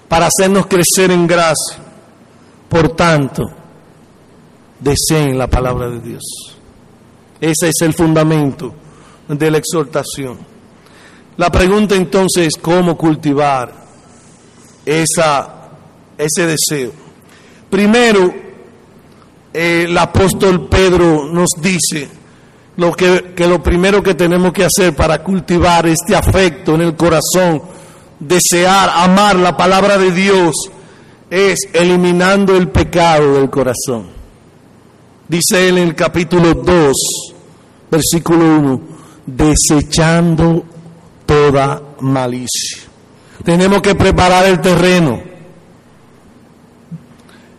para 0.09 0.29
hacernos 0.29 0.67
crecer 0.69 1.11
en 1.11 1.27
gracia. 1.27 1.77
Por 2.71 2.97
tanto, 2.97 3.43
deseen 4.81 5.37
la 5.37 5.49
palabra 5.49 5.91
de 5.91 6.01
Dios. 6.01 6.52
Ese 7.43 7.71
es 7.71 7.75
el 7.81 7.93
fundamento 7.93 8.73
de 9.27 9.51
la 9.51 9.59
exhortación. 9.59 10.39
La 11.37 11.51
pregunta 11.51 11.97
entonces 11.97 12.47
es 12.47 12.63
cómo 12.63 12.97
cultivar 12.97 13.73
esa, 14.87 15.71
ese 16.17 16.47
deseo. 16.47 16.93
Primero, 17.69 18.33
eh, 19.53 19.87
el 19.89 19.99
apóstol 19.99 20.69
Pedro 20.69 21.25
nos 21.33 21.49
dice 21.61 22.09
lo 22.77 22.93
que, 22.93 23.33
que 23.35 23.49
lo 23.49 23.61
primero 23.61 24.05
que 24.05 24.15
tenemos 24.15 24.53
que 24.53 24.65
hacer 24.65 24.95
para 24.95 25.21
cultivar 25.25 25.85
este 25.89 26.15
afecto 26.15 26.77
en 26.77 26.83
el 26.83 26.95
corazón, 26.95 27.61
desear, 28.21 28.89
amar 28.95 29.35
la 29.35 29.57
palabra 29.57 29.99
de 29.99 30.13
Dios, 30.13 30.55
es 31.29 31.59
eliminando 31.73 32.57
el 32.57 32.69
pecado 32.69 33.35
del 33.35 33.51
corazón. 33.51 34.23
Dice 35.33 35.67
él 35.67 35.79
en 35.79 35.89
el 35.89 35.95
capítulo 35.95 36.53
2, 36.53 37.32
versículo 37.93 38.43
1, 38.43 38.81
desechando 39.27 40.65
toda 41.27 41.83
malicia. 42.01 42.81
Tenemos 43.45 43.83
que 43.83 43.95
preparar 43.95 44.47
el 44.47 44.63
terreno. 44.63 45.21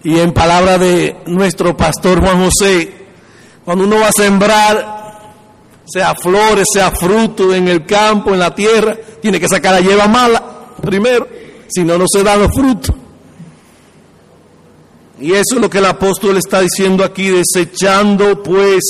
Y 0.03 0.17
en 0.17 0.33
palabra 0.33 0.79
de 0.79 1.17
nuestro 1.27 1.77
pastor 1.77 2.19
Juan 2.19 2.45
José, 2.45 2.91
cuando 3.63 3.85
uno 3.85 3.99
va 3.99 4.07
a 4.07 4.11
sembrar, 4.11 5.31
sea 5.85 6.15
flores, 6.15 6.65
sea 6.73 6.89
fruto 6.89 7.53
en 7.53 7.67
el 7.67 7.85
campo, 7.85 8.33
en 8.33 8.39
la 8.39 8.55
tierra, 8.55 8.97
tiene 9.21 9.39
que 9.39 9.47
sacar 9.47 9.75
la 9.75 9.81
hierba 9.81 10.07
mala 10.07 10.43
primero, 10.81 11.27
si 11.69 11.83
no, 11.83 11.95
no 11.97 12.05
se 12.11 12.23
dan 12.23 12.39
los 12.39 12.51
frutos. 12.51 12.95
Y 15.19 15.31
eso 15.31 15.55
es 15.55 15.61
lo 15.61 15.69
que 15.69 15.77
el 15.77 15.85
apóstol 15.85 16.37
está 16.37 16.59
diciendo 16.59 17.03
aquí, 17.03 17.29
desechando 17.29 18.41
pues 18.41 18.81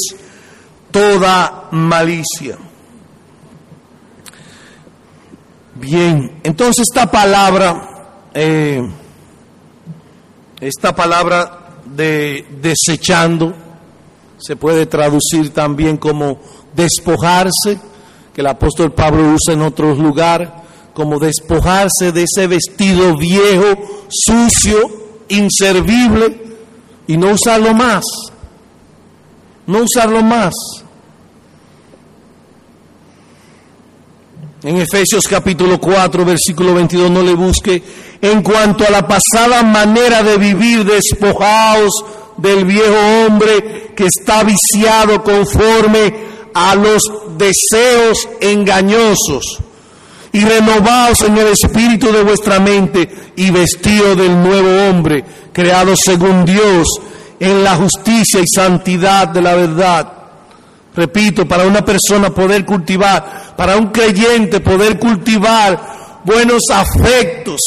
toda 0.93 1.69
malicia. 1.71 2.57
Bien, 5.75 6.39
entonces 6.43 6.85
esta 6.89 7.09
palabra, 7.09 8.29
eh, 8.33 8.79
esta 10.61 10.95
palabra 10.95 11.79
de 11.83 12.45
desechando, 12.61 13.53
se 14.37 14.55
puede 14.55 14.85
traducir 14.85 15.49
también 15.49 15.97
como 15.97 16.39
despojarse, 16.75 17.79
que 18.33 18.41
el 18.41 18.47
apóstol 18.47 18.93
Pablo 18.93 19.33
usa 19.33 19.53
en 19.53 19.63
otros 19.63 19.97
lugares, 19.97 20.49
como 20.93 21.17
despojarse 21.17 22.11
de 22.11 22.23
ese 22.23 22.45
vestido 22.47 23.17
viejo, 23.17 24.05
sucio, 24.09 24.77
inservible 25.29 26.39
y 27.07 27.17
no 27.17 27.31
usarlo 27.31 27.73
más. 27.73 28.03
No 29.65 29.79
usarlo 29.79 30.21
más. 30.21 30.53
En 34.63 34.77
Efesios 34.77 35.25
capítulo 35.29 35.77
4, 35.77 36.23
versículo 36.23 36.73
22, 36.73 37.11
no 37.11 37.21
le 37.21 37.33
busque. 37.33 37.83
En 38.21 38.41
cuanto 38.41 38.87
a 38.87 38.91
la 38.91 39.05
pasada 39.05 39.61
manera 39.61 40.23
de 40.23 40.37
vivir, 40.37 40.85
despojaos 40.85 41.91
del 42.37 42.63
viejo 42.63 42.95
hombre 43.27 43.91
que 43.93 44.05
está 44.05 44.41
viciado 44.43 45.21
conforme 45.21 46.13
a 46.53 46.75
los 46.75 47.03
deseos 47.37 48.29
engañosos 48.39 49.59
y 50.31 50.39
renovaos 50.39 51.21
en 51.23 51.37
el 51.37 51.47
espíritu 51.47 52.09
de 52.13 52.23
vuestra 52.23 52.61
mente 52.61 53.09
y 53.35 53.51
vestido 53.51 54.15
del 54.15 54.41
nuevo 54.41 54.89
hombre, 54.89 55.25
creado 55.51 55.93
según 55.97 56.45
Dios 56.45 56.87
en 57.37 57.65
la 57.65 57.75
justicia 57.75 58.39
y 58.39 58.47
santidad 58.47 59.27
de 59.27 59.41
la 59.41 59.55
verdad. 59.55 60.13
Repito, 60.95 61.47
para 61.47 61.65
una 61.65 61.83
persona 61.83 62.29
poder 62.29 62.63
cultivar, 62.65 63.42
para 63.55 63.77
un 63.77 63.87
creyente 63.87 64.59
poder 64.59 64.99
cultivar 64.99 66.21
buenos 66.23 66.63
afectos 66.71 67.59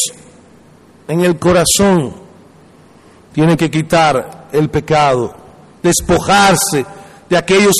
en 1.09 1.21
el 1.21 1.39
corazón, 1.39 2.15
tiene 3.33 3.57
que 3.57 3.71
quitar 3.71 4.49
el 4.53 4.71
pecado, 4.71 5.35
despojarse 5.83 6.85
de 7.29 7.37
aquellos 7.37 7.75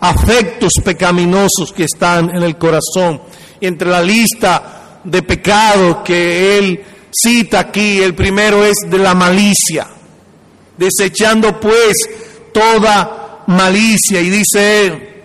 afectos 0.00 0.72
pecaminosos 0.84 1.72
que 1.74 1.84
están 1.84 2.30
en 2.30 2.42
el 2.42 2.56
corazón. 2.56 3.20
Y 3.60 3.66
entre 3.66 3.90
la 3.90 4.02
lista 4.02 5.00
de 5.02 5.22
pecados 5.22 5.98
que 6.04 6.58
él 6.58 6.84
cita 7.10 7.60
aquí, 7.60 8.00
el 8.00 8.14
primero 8.14 8.64
es 8.64 8.76
de 8.88 8.98
la 8.98 9.14
malicia, 9.14 9.86
desechando 10.76 11.58
pues 11.58 11.94
toda 12.52 13.42
malicia. 13.46 14.20
Y 14.20 14.30
dice 14.30 14.86
él, 14.86 15.15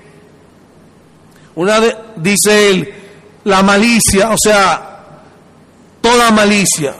una 1.56 1.80
de, 1.80 1.96
dice 2.18 2.70
él, 2.70 2.94
la 3.44 3.64
malicia, 3.64 4.30
o 4.30 4.38
sea, 4.38 4.92
toda 6.02 6.32
malicia. 6.32 6.96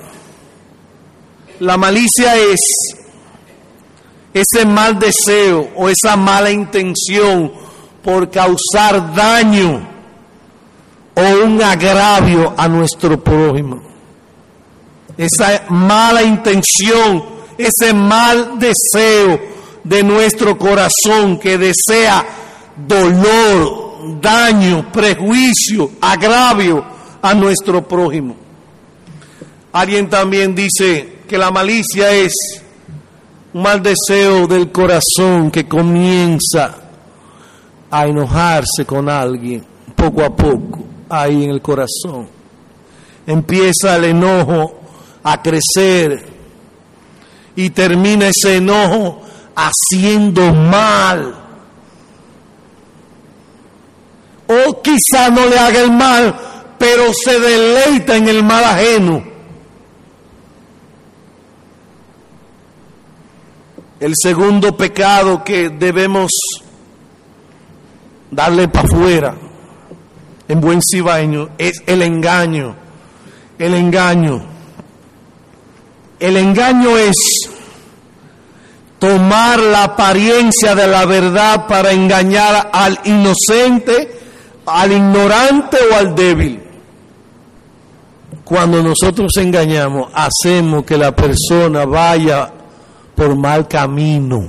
La 1.60 1.78
malicia 1.78 2.36
es 2.36 2.60
ese 4.34 4.66
mal 4.66 4.98
deseo 4.98 5.70
o 5.76 5.90
esa 5.90 6.16
mala 6.16 6.52
intención 6.52 7.52
por 8.04 8.30
causar 8.30 9.14
daño 9.14 9.88
o 11.14 11.46
un 11.46 11.62
agravio 11.62 12.54
a 12.58 12.68
nuestro 12.68 13.22
prójimo. 13.22 13.82
Esa 15.18 15.66
mala 15.70 16.24
intención, 16.24 17.24
ese 17.58 17.94
mal 17.94 18.58
deseo 18.58 19.40
de 19.84 20.04
nuestro 20.04 20.58
corazón 20.58 21.38
que 21.40 21.58
desea 21.58 22.26
dolor, 22.88 23.81
daño, 24.22 24.92
prejuicio, 24.92 25.92
agravio 26.02 26.84
a 27.22 27.34
nuestro 27.34 27.88
prójimo. 27.88 28.36
Alguien 29.72 30.10
también 30.10 30.54
dice 30.54 31.20
que 31.28 31.38
la 31.38 31.52
malicia 31.52 32.12
es 32.12 32.34
un 33.54 33.62
mal 33.62 33.82
deseo 33.82 34.48
del 34.48 34.72
corazón 34.72 35.50
que 35.52 35.68
comienza 35.68 36.76
a 37.90 38.06
enojarse 38.06 38.86
con 38.86 39.10
alguien 39.10 39.64
poco 39.96 40.24
a 40.24 40.36
poco 40.36 40.84
ahí 41.10 41.44
en 41.44 41.52
el 41.52 41.62
corazón. 41.62 42.28
Empieza 43.28 43.96
el 43.98 44.06
enojo 44.06 44.80
a 45.24 45.42
crecer 45.42 46.26
y 47.56 47.70
termina 47.70 48.28
ese 48.28 48.58
enojo 48.58 49.22
haciendo 49.56 50.54
mal. 50.54 51.36
O 54.52 54.82
quizá 54.82 55.30
no 55.30 55.46
le 55.46 55.58
haga 55.58 55.82
el 55.82 55.92
mal, 55.92 56.36
pero 56.78 57.14
se 57.14 57.40
deleita 57.40 58.18
en 58.18 58.28
el 58.28 58.44
mal 58.44 58.64
ajeno. 58.64 59.24
El 64.00 64.14
segundo 64.16 64.76
pecado 64.76 65.44
que 65.44 65.70
debemos 65.70 66.32
darle 68.32 68.68
para 68.68 68.88
afuera 68.88 69.36
en 70.48 70.60
buen 70.60 70.82
cibaño 70.82 71.50
es 71.58 71.84
el 71.86 72.02
engaño. 72.02 72.76
El 73.58 73.74
engaño. 73.74 74.44
El 76.20 76.36
engaño 76.36 76.98
es 76.98 77.16
tomar 79.00 79.60
la 79.60 79.84
apariencia 79.84 80.76
de 80.76 80.88
la 80.88 81.06
verdad 81.06 81.68
para 81.68 81.92
engañar 81.92 82.70
al 82.74 83.00
inocente, 83.06 84.20
al 84.65 84.91
ignorante 84.91 85.78
o 85.91 85.95
al 85.95 86.15
débil. 86.15 86.62
Cuando 88.43 88.84
nosotros 88.84 89.32
engañamos, 89.38 90.12
hacemos 90.13 90.84
que 90.84 90.97
la 90.97 91.15
persona 91.15 91.86
vaya 91.86 92.52
por 93.15 93.36
mal 93.36 93.67
camino 93.67 94.39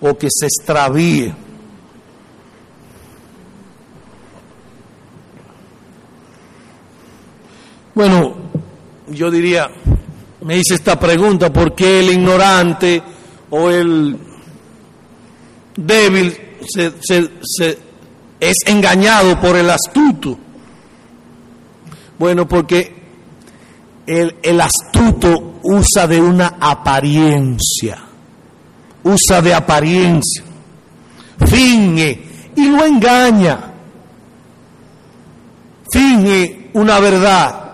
o 0.00 0.18
que 0.18 0.28
se 0.30 0.46
extravíe. 0.46 1.32
Bueno, 7.94 8.34
yo 9.08 9.30
diría, 9.30 9.70
me 10.42 10.58
hice 10.58 10.74
esta 10.74 11.00
pregunta, 11.00 11.50
¿por 11.50 11.74
qué 11.74 12.00
el 12.00 12.10
ignorante 12.10 13.02
o 13.48 13.70
el 13.70 14.18
débil 15.74 16.45
se, 16.68 17.78
es 18.40 18.56
engañado 18.66 19.40
por 19.40 19.56
el 19.56 19.70
astuto? 19.70 20.38
Bueno, 22.18 22.48
porque 22.48 22.94
el, 24.06 24.60
astuto 24.60 25.60
usa 25.62 26.06
de 26.06 26.20
una 26.20 26.56
apariencia, 26.60 27.98
usa 29.02 29.42
de 29.42 29.54
apariencia, 29.54 30.42
finge 31.46 32.50
y 32.54 32.68
lo 32.68 32.84
engaña, 32.84 33.72
finge 35.90 36.70
una 36.74 37.00
verdad 37.00 37.72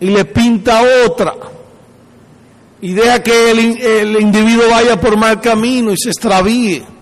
y 0.00 0.06
le 0.06 0.24
pinta 0.26 0.82
otra 1.06 1.34
y 2.80 2.92
deja 2.92 3.22
que 3.22 3.50
el, 3.50 3.58
el 3.80 4.20
individuo 4.20 4.68
vaya 4.70 5.00
por 5.00 5.16
mal 5.16 5.40
camino 5.40 5.92
y 5.92 5.96
se 5.96 6.10
extravíe. 6.10 6.95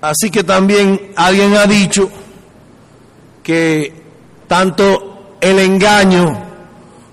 Así 0.00 0.30
que 0.30 0.44
también 0.44 1.12
alguien 1.16 1.54
ha 1.56 1.66
dicho, 1.66 2.08
que 3.42 3.92
tanto 4.46 5.36
el 5.40 5.58
engaño 5.58 6.48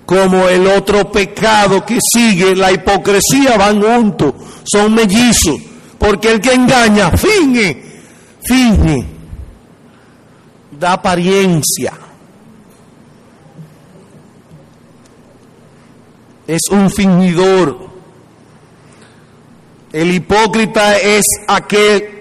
como 0.05 0.47
el 0.47 0.67
otro 0.67 1.11
pecado 1.11 1.85
que 1.85 1.97
sigue, 2.13 2.55
la 2.55 2.71
hipocresía, 2.71 3.57
van 3.57 3.81
juntos, 3.81 4.33
son 4.63 4.93
mellizos, 4.93 5.55
porque 5.97 6.33
el 6.33 6.41
que 6.41 6.53
engaña 6.53 7.11
finge, 7.11 8.01
finge, 8.43 9.05
da 10.79 10.93
apariencia. 10.93 11.93
Es 16.47 16.61
un 16.69 16.91
fingidor. 16.91 17.89
El 19.91 20.13
hipócrita 20.13 20.97
es 20.97 21.23
aquel, 21.47 22.14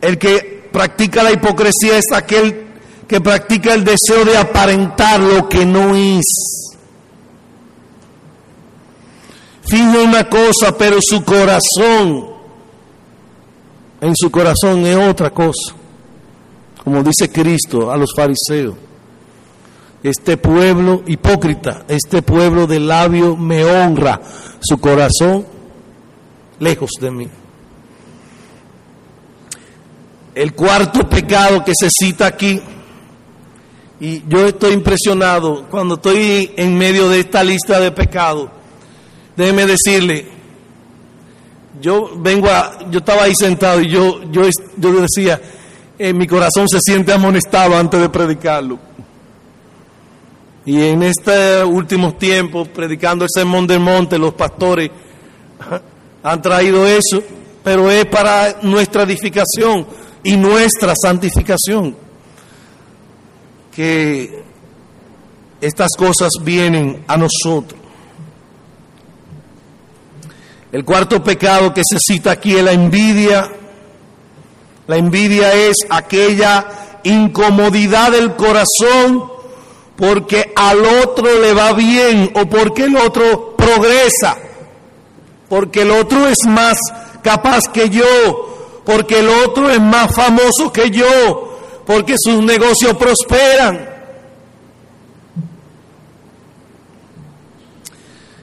el 0.00 0.18
que 0.18 0.68
practica 0.72 1.22
la 1.22 1.32
hipocresía 1.32 1.98
es 1.98 2.12
aquel 2.12 2.66
que 3.06 3.20
practica 3.20 3.74
el 3.74 3.84
deseo 3.84 4.24
de 4.24 4.36
aparentar 4.36 5.20
lo 5.20 5.48
que 5.48 5.64
no 5.64 5.94
es. 5.94 6.24
Finge 9.62 9.98
una 10.02 10.28
cosa, 10.28 10.76
pero 10.76 10.98
su 11.00 11.24
corazón, 11.24 12.26
en 14.00 14.14
su 14.14 14.30
corazón 14.30 14.86
es 14.86 14.96
otra 14.96 15.30
cosa. 15.30 15.74
Como 16.82 17.02
dice 17.02 17.30
Cristo 17.30 17.90
a 17.90 17.96
los 17.96 18.10
fariseos. 18.14 18.74
Este 20.02 20.36
pueblo 20.36 21.02
hipócrita, 21.06 21.84
este 21.88 22.22
pueblo 22.22 22.68
de 22.68 22.78
labio 22.78 23.36
me 23.36 23.64
honra, 23.64 24.20
su 24.60 24.78
corazón 24.78 25.44
lejos 26.60 26.90
de 27.00 27.10
mí. 27.10 27.28
El 30.36 30.52
cuarto 30.52 31.08
pecado 31.08 31.64
que 31.64 31.72
se 31.74 31.88
cita 31.90 32.26
aquí 32.26 32.60
y 33.98 34.22
yo 34.28 34.44
estoy 34.46 34.74
impresionado 34.74 35.64
cuando 35.70 35.94
estoy 35.94 36.52
en 36.58 36.76
medio 36.76 37.08
de 37.08 37.20
esta 37.20 37.42
lista 37.42 37.80
de 37.80 37.90
pecados. 37.90 38.50
Déjeme 39.34 39.64
decirle, 39.64 40.26
yo 41.80 42.10
vengo 42.18 42.48
a, 42.50 42.78
yo 42.90 42.98
estaba 42.98 43.22
ahí 43.22 43.32
sentado 43.34 43.80
y 43.80 43.88
yo, 43.88 44.30
yo, 44.30 44.42
yo 44.76 45.00
decía, 45.00 45.40
en 45.98 46.18
mi 46.18 46.26
corazón 46.26 46.68
se 46.68 46.80
siente 46.82 47.14
amonestado 47.14 47.74
antes 47.74 47.98
de 47.98 48.10
predicarlo. 48.10 48.78
Y 50.66 50.82
en 50.82 51.02
este 51.02 51.64
últimos 51.64 52.18
tiempos, 52.18 52.68
predicando 52.68 53.24
el 53.24 53.30
sermón 53.32 53.66
del 53.66 53.80
monte, 53.80 54.18
los 54.18 54.34
pastores 54.34 54.90
han 56.22 56.42
traído 56.42 56.86
eso, 56.86 57.22
pero 57.64 57.90
es 57.90 58.04
para 58.04 58.58
nuestra 58.60 59.04
edificación 59.04 60.04
y 60.26 60.36
nuestra 60.36 60.92
santificación 61.00 61.96
que 63.72 64.42
estas 65.60 65.90
cosas 65.96 66.30
vienen 66.42 67.04
a 67.06 67.16
nosotros. 67.16 67.80
El 70.72 70.84
cuarto 70.84 71.22
pecado 71.22 71.72
que 71.72 71.82
se 71.88 71.98
cita 72.00 72.32
aquí 72.32 72.56
es 72.56 72.64
la 72.64 72.72
envidia. 72.72 73.52
La 74.88 74.96
envidia 74.96 75.52
es 75.52 75.76
aquella 75.90 77.00
incomodidad 77.04 78.10
del 78.10 78.34
corazón 78.34 79.30
porque 79.96 80.52
al 80.56 80.84
otro 81.04 81.40
le 81.40 81.54
va 81.54 81.72
bien 81.72 82.32
o 82.34 82.46
porque 82.46 82.82
el 82.82 82.96
otro 82.96 83.54
progresa, 83.56 84.36
porque 85.48 85.82
el 85.82 85.92
otro 85.92 86.26
es 86.26 86.38
más 86.48 86.78
capaz 87.22 87.60
que 87.72 87.88
yo, 87.90 88.55
porque 88.86 89.18
el 89.18 89.28
otro 89.28 89.68
es 89.68 89.80
más 89.80 90.14
famoso 90.14 90.72
que 90.72 90.90
yo, 90.90 91.58
porque 91.84 92.14
sus 92.16 92.42
negocios 92.42 92.96
prosperan. 92.96 93.96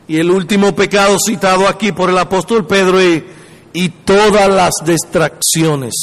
Y 0.06 0.18
el 0.18 0.30
último 0.30 0.76
pecado 0.76 1.16
citado 1.26 1.66
aquí 1.66 1.94
por 1.94 2.10
el 2.10 2.18
apóstol 2.18 2.68
Pedro 2.68 3.00
es, 3.00 3.24
y 3.72 3.88
todas 3.88 4.54
las 4.54 4.74
distracciones, 4.86 5.94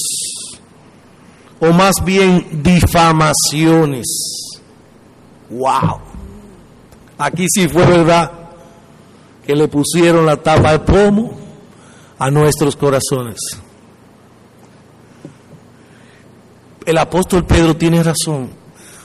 o 1.61 1.70
más 1.72 2.03
bien 2.03 2.62
difamaciones. 2.62 4.07
¡Wow! 5.50 6.00
Aquí 7.18 7.44
sí 7.53 7.68
fue 7.68 7.85
verdad 7.85 8.33
que 9.46 9.55
le 9.55 9.68
pusieron 9.68 10.24
la 10.24 10.38
tapa 10.38 10.72
de 10.72 10.79
pomo 10.79 11.38
a 12.18 12.31
nuestros 12.31 12.74
corazones. 12.74 13.60
El 16.90 16.98
apóstol 16.98 17.44
Pedro 17.44 17.76
tiene 17.76 18.03
razón, 18.03 18.50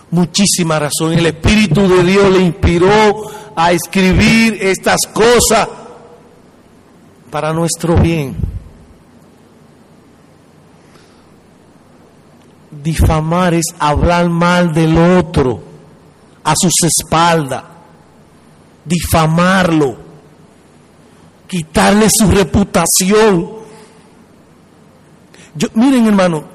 muchísima 0.09 0.79
razón. 0.79 1.13
El 1.13 1.27
Espíritu 1.27 1.87
de 1.87 2.03
Dios 2.03 2.31
le 2.31 2.41
inspiró 2.41 3.29
a 3.55 3.71
escribir 3.73 4.57
estas 4.59 5.01
cosas 5.13 5.69
para 7.29 7.53
nuestro 7.53 7.95
bien. 7.95 8.35
Difamar 12.71 13.53
es 13.53 13.65
hablar 13.77 14.29
mal 14.29 14.73
del 14.73 14.97
otro 14.97 15.61
a 16.43 16.55
sus 16.55 16.73
espaldas, 16.81 17.65
difamarlo, 18.83 19.95
quitarle 21.47 22.07
su 22.09 22.31
reputación. 22.31 23.47
Yo, 25.53 25.67
miren 25.75 26.07
hermano, 26.07 26.54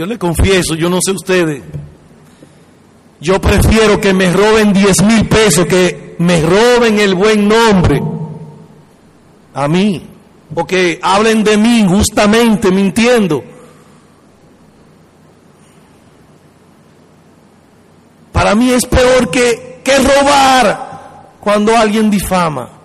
yo 0.00 0.06
le 0.06 0.18
confieso, 0.18 0.74
yo 0.76 0.88
no 0.88 0.98
sé 1.04 1.10
ustedes, 1.12 1.62
yo 3.20 3.38
prefiero 3.38 4.00
que 4.00 4.14
me 4.14 4.32
roben 4.32 4.72
10 4.72 5.02
mil 5.02 5.28
pesos, 5.28 5.66
que 5.66 6.16
me 6.18 6.40
roben 6.40 6.98
el 6.98 7.14
buen 7.14 7.46
nombre 7.46 8.00
a 9.52 9.68
mí, 9.68 10.02
o 10.54 10.64
que 10.64 10.98
hablen 11.02 11.44
de 11.44 11.58
mí 11.58 11.80
injustamente, 11.80 12.70
mintiendo. 12.70 13.44
Para 18.32 18.54
mí 18.54 18.70
es 18.70 18.86
peor 18.86 19.30
que, 19.30 19.82
que 19.84 19.98
robar 19.98 21.34
cuando 21.40 21.76
alguien 21.76 22.10
difama. 22.10 22.79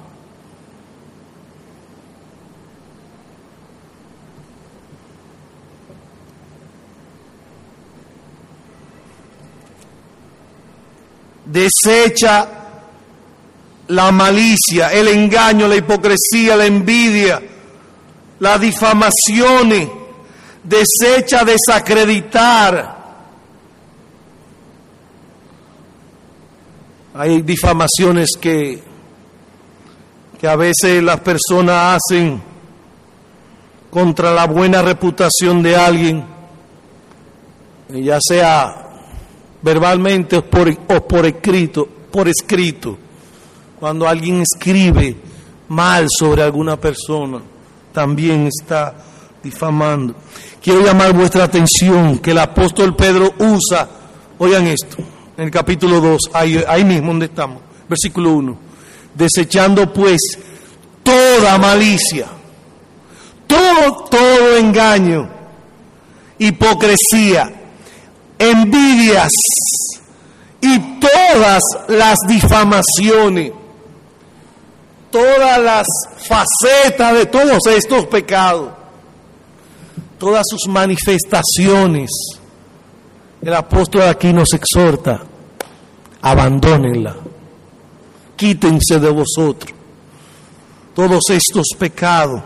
Desecha 11.55 12.49
la 13.87 14.11
malicia, 14.11 14.91
el 14.91 15.07
engaño, 15.07 15.69
la 15.69 15.77
hipocresía, 15.77 16.57
la 16.57 16.65
envidia, 16.65 17.41
la 18.39 18.57
difamación, 18.57 19.89
desecha 20.61 21.45
desacreditar. 21.45 22.93
Hay 27.13 27.41
difamaciones 27.41 28.31
que, 28.37 28.83
que 30.37 30.47
a 30.49 30.57
veces 30.57 31.01
las 31.01 31.21
personas 31.21 32.01
hacen 32.01 32.41
contra 33.89 34.33
la 34.33 34.45
buena 34.45 34.81
reputación 34.81 35.63
de 35.63 35.77
alguien, 35.77 36.25
ya 37.87 38.17
sea 38.19 38.84
verbalmente 39.65 40.38
o 40.38 40.45
por, 40.45 40.69
o 40.69 41.08
por 41.08 41.25
escrito, 41.25 41.89
por 42.12 42.28
escrito. 42.28 42.95
Cuando 43.80 44.08
alguien 44.08 44.41
escribe 44.41 45.15
mal 45.69 46.06
sobre 46.08 46.43
alguna 46.43 46.80
persona, 46.80 47.41
también 47.91 48.45
está 48.45 48.93
difamando. 49.43 50.13
Quiero 50.62 50.82
llamar 50.82 51.13
vuestra 51.13 51.45
atención 51.45 52.19
que 52.19 52.30
el 52.30 52.38
apóstol 52.38 52.95
Pedro 52.95 53.34
usa, 53.39 53.89
oigan 54.38 54.67
esto, 54.67 54.97
en 55.36 55.45
el 55.45 55.51
capítulo 55.51 55.99
2, 55.99 56.30
ahí, 56.34 56.63
ahí 56.67 56.84
mismo 56.84 57.08
donde 57.08 57.25
estamos, 57.25 57.63
versículo 57.89 58.34
1. 58.34 58.58
Desechando 59.15 59.91
pues 59.91 60.21
toda 61.01 61.58
malicia, 61.58 62.28
todo, 63.47 64.06
todo 64.12 64.58
engaño, 64.58 65.28
hipocresía, 66.38 67.54
envidias 68.39 69.31
y 70.61 70.79
todas 70.99 71.61
las 71.87 72.17
difamaciones, 72.27 73.51
todas 75.11 75.59
las 75.59 75.87
facetas 76.17 77.13
de 77.13 77.25
todos 77.25 77.59
estos 77.67 78.05
pecados, 78.07 78.71
todas 80.17 80.43
sus 80.49 80.67
manifestaciones 80.67 82.09
el 83.45 83.53
apóstol 83.53 84.01
aquí 84.01 84.33
nos 84.33 84.51
exhorta, 84.53 85.21
abandónenla, 86.23 87.15
quítense 88.35 88.99
de 88.99 89.09
vosotros 89.11 89.71
todos 90.95 91.21
estos 91.29 91.67
pecados. 91.77 92.41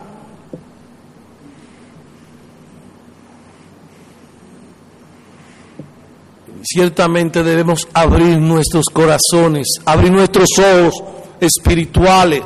Ciertamente 6.61 7.43
debemos 7.43 7.87
abrir 7.93 8.37
nuestros 8.37 8.85
corazones, 8.91 9.67
abrir 9.85 10.11
nuestros 10.11 10.49
ojos 10.57 10.93
espirituales 11.39 12.43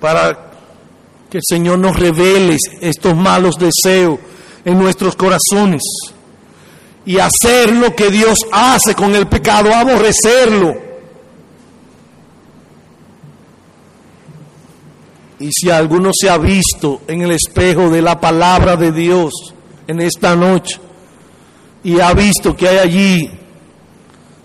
para 0.00 0.52
que 1.28 1.38
el 1.38 1.42
Señor 1.48 1.78
nos 1.78 1.98
revele 1.98 2.56
estos 2.80 3.16
malos 3.16 3.56
deseos 3.56 4.18
en 4.64 4.78
nuestros 4.78 5.16
corazones 5.16 5.82
y 7.04 7.18
hacer 7.18 7.72
lo 7.72 7.94
que 7.96 8.10
Dios 8.10 8.38
hace 8.52 8.94
con 8.94 9.14
el 9.14 9.26
pecado, 9.26 9.74
aborrecerlo. 9.74 10.74
Y 15.40 15.50
si 15.50 15.70
alguno 15.70 16.10
se 16.14 16.30
ha 16.30 16.38
visto 16.38 17.00
en 17.08 17.22
el 17.22 17.32
espejo 17.32 17.90
de 17.90 18.00
la 18.00 18.20
palabra 18.20 18.76
de 18.76 18.92
Dios 18.92 19.32
en 19.88 20.00
esta 20.00 20.36
noche 20.36 20.78
y 21.84 22.00
ha 22.00 22.12
visto 22.12 22.56
que 22.56 22.68
hay 22.68 22.78
allí 22.78 23.30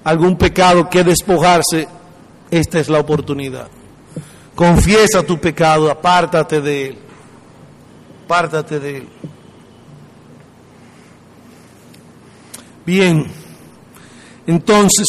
algún 0.03 0.37
pecado 0.37 0.89
que 0.89 1.03
despojarse, 1.03 1.87
esta 2.49 2.79
es 2.79 2.89
la 2.89 2.99
oportunidad. 2.99 3.67
Confiesa 4.55 5.21
tu 5.23 5.39
pecado, 5.39 5.91
apártate 5.91 6.61
de 6.61 6.87
él. 6.87 6.97
Apártate 8.25 8.79
de 8.79 8.97
él. 8.97 9.09
Bien, 12.85 13.27
entonces 14.47 15.05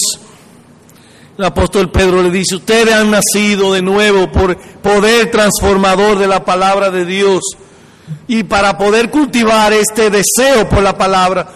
el 1.39 1.45
apóstol 1.45 1.93
Pedro 1.93 2.21
le 2.21 2.33
dice, 2.33 2.57
ustedes 2.57 2.93
han 2.93 3.13
nacido 3.13 3.73
de 3.73 3.81
nuevo 3.81 4.33
por 4.33 4.59
poder 4.83 5.31
transformador 5.31 6.19
de 6.19 6.27
la 6.27 6.45
palabra 6.45 6.91
de 6.91 7.05
Dios. 7.05 7.41
Y 8.27 8.43
para 8.43 8.77
poder 8.77 9.11
cultivar 9.11 9.73
este 9.73 10.11
deseo 10.11 10.69
por 10.69 10.83
la 10.83 10.99
palabra, 10.99 11.47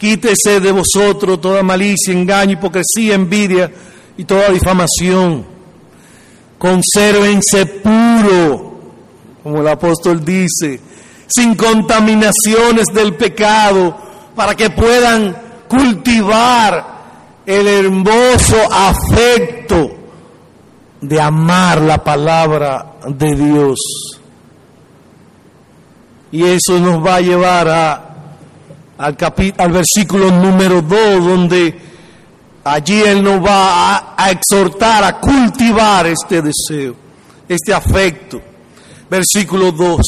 quítese 0.00 0.60
de 0.60 0.72
vosotros 0.72 1.40
toda 1.40 1.62
malicia, 1.62 2.12
engaño, 2.12 2.54
hipocresía, 2.54 3.14
envidia 3.14 3.70
y 4.16 4.24
toda 4.24 4.48
difamación. 4.48 5.46
Consérvense 6.58 7.66
puro, 7.66 8.80
como 9.42 9.60
el 9.60 9.68
apóstol 9.68 10.24
dice, 10.24 10.80
sin 11.26 11.54
contaminaciones 11.54 12.86
del 12.92 13.14
pecado, 13.14 13.96
para 14.34 14.54
que 14.54 14.70
puedan 14.70 15.36
cultivar 15.68 17.00
el 17.44 17.68
hermoso 17.68 18.56
afecto 18.70 19.90
de 21.00 21.20
amar 21.20 21.82
la 21.82 22.02
palabra 22.02 22.94
de 23.06 23.34
Dios. 23.34 23.78
Y 26.32 26.44
eso 26.44 26.78
nos 26.78 27.04
va 27.04 27.16
a 27.16 27.20
llevar 27.20 27.68
a, 27.68 28.09
al, 29.00 29.16
al 29.56 29.72
versículo 29.72 30.30
número 30.30 30.82
2, 30.82 31.24
donde 31.24 31.74
allí 32.64 33.00
Él 33.00 33.22
nos 33.22 33.42
va 33.42 34.14
a, 34.14 34.30
exhortar 34.30 35.02
a 35.04 35.18
cultivar 35.18 36.06
este 36.06 36.42
deseo, 36.42 36.94
este 37.48 37.72
afecto. 37.72 38.42
Versículo 39.08 39.72
2. 39.72 40.00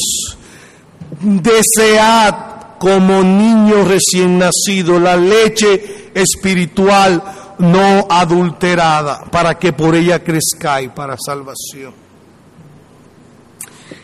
Desead 1.21 2.35
como 2.77 3.23
niño 3.23 3.83
recién 3.83 4.37
nacido, 4.37 4.99
la 4.99 5.17
leche 5.17 6.11
espiritual 6.13 7.23
no 7.57 8.05
adulterada, 8.07 9.23
para 9.31 9.57
que 9.57 9.73
por 9.73 9.95
ella 9.95 10.23
crezcáis 10.23 10.91
para 10.91 11.17
salvación. 11.17 11.93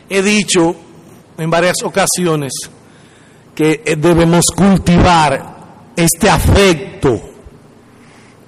He 0.10 0.24
dicho 0.24 0.76
en 1.38 1.50
varias 1.50 1.84
ocasiones 1.84 2.54
que 3.60 3.82
debemos 3.98 4.46
cultivar 4.56 5.92
este 5.94 6.30
afecto, 6.30 7.20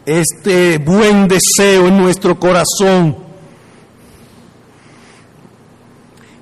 este 0.05 0.77
buen 0.77 1.27
deseo 1.27 1.87
en 1.87 1.97
nuestro 1.97 2.39
corazón. 2.39 3.17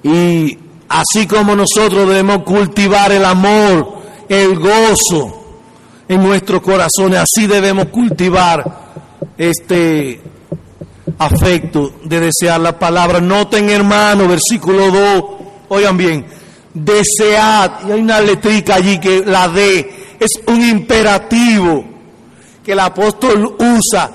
Y 0.04 0.56
así 0.88 1.26
como 1.26 1.56
nosotros 1.56 2.08
debemos 2.10 2.44
cultivar 2.44 3.12
el 3.12 3.26
amor, 3.26 4.04
el 4.30 4.60
gozo 4.60 5.58
en 6.08 6.22
nuestros 6.22 6.62
corazones, 6.62 7.22
así 7.22 7.48
debemos 7.48 7.88
cultivar 7.88 8.64
este 9.36 10.22
afecto 11.18 11.94
de 12.04 12.20
desear 12.20 12.62
la 12.62 12.78
palabra. 12.78 13.20
Noten, 13.20 13.68
hermano, 13.72 14.28
versículo 14.28 14.92
2, 14.92 15.24
oigan 15.70 15.98
bien, 15.98 16.39
desead, 16.86 17.72
y 17.88 17.92
hay 17.92 18.00
una 18.02 18.22
letrica 18.22 18.76
allí 18.76 19.00
que 19.00 19.24
la 19.26 19.48
D 19.48 20.16
es 20.20 20.42
un 20.48 20.62
imperativo 20.62 21.86
que 22.64 22.74
el 22.74 22.80
apóstol 22.80 23.56
usa 23.58 24.12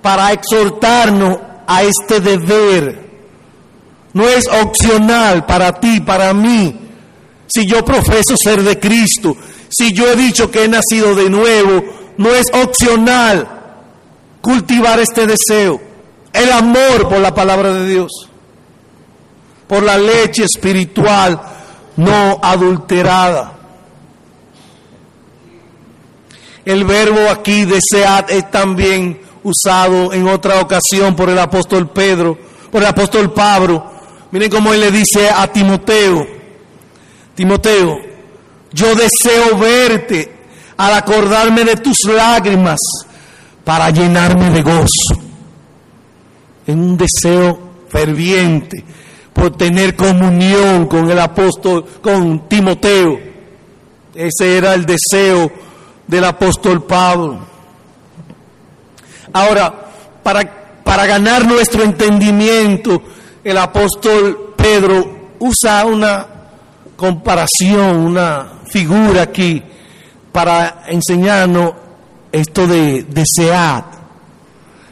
para 0.00 0.32
exhortarnos 0.32 1.38
a 1.66 1.82
este 1.82 2.20
deber. 2.20 3.10
No 4.14 4.28
es 4.28 4.46
opcional 4.48 5.46
para 5.46 5.78
ti, 5.78 6.00
para 6.00 6.34
mí. 6.34 6.78
Si 7.46 7.66
yo 7.66 7.84
profeso 7.84 8.34
ser 8.36 8.62
de 8.62 8.78
Cristo, 8.78 9.36
si 9.68 9.92
yo 9.92 10.10
he 10.10 10.16
dicho 10.16 10.50
que 10.50 10.64
he 10.64 10.68
nacido 10.68 11.14
de 11.14 11.30
nuevo, 11.30 11.84
no 12.16 12.34
es 12.34 12.46
opcional 12.52 13.48
cultivar 14.40 14.98
este 14.98 15.26
deseo, 15.26 15.80
el 16.32 16.50
amor 16.50 17.08
por 17.08 17.18
la 17.20 17.34
palabra 17.34 17.72
de 17.72 17.88
Dios, 17.88 18.10
por 19.68 19.82
la 19.82 19.96
leche 19.96 20.44
espiritual 20.44 21.40
no 21.96 22.38
adulterada. 22.42 23.52
El 26.64 26.84
verbo 26.84 27.28
aquí 27.30 27.64
desead 27.64 28.30
es 28.30 28.50
también 28.50 29.20
usado 29.42 30.12
en 30.12 30.28
otra 30.28 30.60
ocasión 30.60 31.16
por 31.16 31.28
el 31.28 31.38
apóstol 31.38 31.90
Pedro, 31.90 32.38
por 32.70 32.82
el 32.82 32.88
apóstol 32.88 33.32
Pablo. 33.32 33.90
Miren 34.30 34.50
cómo 34.50 34.72
él 34.72 34.80
le 34.80 34.90
dice 34.90 35.28
a 35.28 35.46
Timoteo, 35.48 36.26
Timoteo, 37.34 37.98
yo 38.72 38.94
deseo 38.94 39.58
verte 39.58 40.32
al 40.76 40.94
acordarme 40.94 41.64
de 41.64 41.76
tus 41.76 41.98
lágrimas 42.06 42.78
para 43.64 43.90
llenarme 43.90 44.50
de 44.50 44.62
gozo. 44.62 45.20
En 46.66 46.78
un 46.78 46.96
deseo 46.96 47.58
ferviente 47.88 48.84
por 49.32 49.56
tener 49.56 49.96
comunión 49.96 50.86
con 50.86 51.10
el 51.10 51.18
apóstol, 51.18 51.84
con 52.02 52.48
Timoteo. 52.48 53.18
Ese 54.14 54.58
era 54.58 54.74
el 54.74 54.84
deseo 54.84 55.50
del 56.06 56.24
apóstol 56.24 56.84
Pablo. 56.84 57.38
Ahora, 59.32 59.72
para, 60.22 60.82
para 60.84 61.06
ganar 61.06 61.46
nuestro 61.46 61.82
entendimiento, 61.82 63.02
el 63.42 63.56
apóstol 63.56 64.54
Pedro 64.56 65.32
usa 65.38 65.84
una 65.86 66.26
comparación, 66.96 67.96
una 67.96 68.60
figura 68.66 69.22
aquí, 69.22 69.62
para 70.30 70.84
enseñarnos 70.86 71.72
esto 72.30 72.66
de 72.66 73.04
desear. 73.04 73.84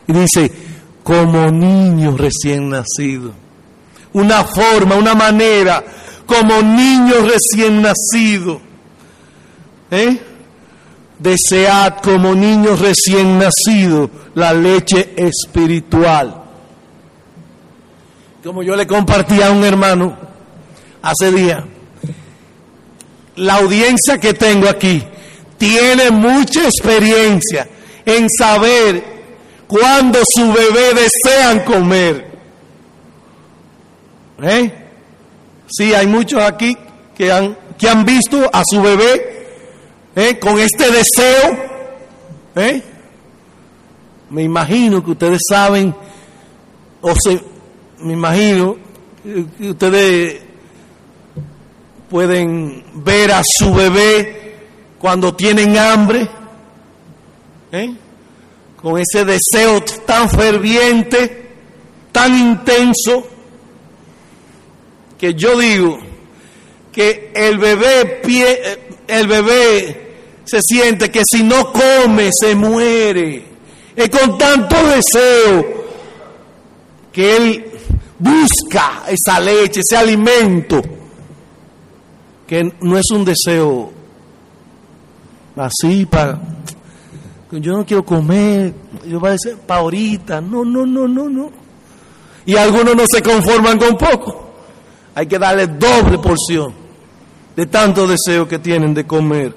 Y 0.07 0.13
dice, 0.13 0.51
como 1.03 1.51
niño 1.51 2.17
recién 2.17 2.71
nacido. 2.71 3.33
Una 4.13 4.45
forma, 4.45 4.97
una 4.97 5.15
manera, 5.15 5.85
como 6.27 6.63
niño 6.63 7.15
recién 7.23 7.83
nacido. 7.83 8.61
¿Eh? 9.91 10.19
Desead 11.19 11.99
como 12.03 12.35
niños 12.35 12.81
recién 12.81 13.39
nacidos 13.39 14.11
la 14.35 14.53
leche 14.53 15.13
espiritual. 15.17 16.43
Como 18.43 18.63
yo 18.63 18.75
le 18.75 18.87
compartí 18.87 19.43
a 19.43 19.51
un 19.51 19.65
hermano 19.65 20.17
hace 21.03 21.31
día, 21.31 21.65
la 23.37 23.55
audiencia 23.57 24.19
que 24.19 24.33
tengo 24.33 24.69
aquí 24.69 25.05
tiene 25.59 26.11
mucha 26.11 26.65
experiencia 26.65 27.69
en 28.07 28.29
saber 28.31 29.05
cuándo 29.67 30.21
su 30.35 30.53
bebé 30.53 30.95
desean 30.95 31.61
comer. 31.65 32.30
¿Eh? 34.43 34.73
Sí, 35.69 35.95
hay 35.95 36.07
muchos 36.07 36.43
aquí 36.43 36.77
que 37.17 37.31
han, 37.31 37.57
que 37.79 37.89
han 37.89 38.05
visto 38.05 38.49
a 38.53 38.63
su 38.65 38.81
bebé 38.81 39.31
¿Eh? 40.17 40.39
con 40.39 40.59
este 40.59 40.85
deseo, 40.91 41.57
¿eh? 42.57 42.83
me 44.31 44.43
imagino 44.43 45.05
que 45.05 45.13
ustedes 45.13 45.41
saben, 45.49 45.95
o 47.01 47.15
se, 47.15 47.41
me 48.01 48.15
imagino 48.15 48.77
que 49.23 49.71
ustedes 49.71 50.41
pueden 52.09 52.85
ver 52.95 53.31
a 53.33 53.43
su 53.45 53.73
bebé 53.73 54.57
cuando 54.99 55.33
tienen 55.35 55.79
hambre, 55.79 56.29
¿eh? 57.71 57.95
con 58.83 58.99
ese 58.99 59.25
deseo 59.25 59.81
tan 60.05 60.29
ferviente, 60.29 61.51
tan 62.11 62.35
intenso, 62.37 63.27
que 65.21 65.35
yo 65.35 65.59
digo 65.61 65.99
que 66.91 67.31
el 67.35 67.59
bebé, 67.59 68.23
el 69.07 69.27
bebé 69.27 70.11
se 70.45 70.61
siente 70.63 71.11
que 71.11 71.23
si 71.31 71.43
no 71.43 71.71
come 71.71 72.31
se 72.33 72.55
muere. 72.55 73.45
Es 73.95 74.09
con 74.09 74.39
tanto 74.39 74.77
deseo 74.87 75.85
que 77.13 77.37
él 77.37 77.65
busca 78.19 79.05
esa 79.09 79.39
leche, 79.41 79.81
ese 79.81 79.97
alimento, 79.99 80.81
que 82.47 82.73
no 82.81 82.97
es 82.97 83.11
un 83.11 83.25
deseo 83.25 83.93
así 85.55 86.07
para... 86.07 86.41
Yo 87.53 87.77
no 87.77 87.85
quiero 87.85 88.05
comer, 88.05 88.73
yo 89.07 89.19
voy 89.21 89.31
a 89.31 89.33
decir 89.33 89.57
para 89.67 89.81
ahorita, 89.81 90.41
no, 90.41 90.65
no, 90.65 90.87
no, 90.87 91.07
no, 91.07 91.29
no. 91.29 91.51
Y 92.47 92.57
algunos 92.57 92.97
no 92.97 93.05
se 93.07 93.21
conforman 93.21 93.77
con 93.77 93.99
poco. 93.99 94.50
Hay 95.15 95.27
que 95.27 95.39
darle 95.39 95.67
doble 95.67 96.19
porción 96.19 96.75
de 97.57 97.67
tanto 97.67 98.07
deseo 98.07 98.47
que 98.49 98.59
tienen 98.59 98.95
de 98.95 99.07
comer. 99.07 99.55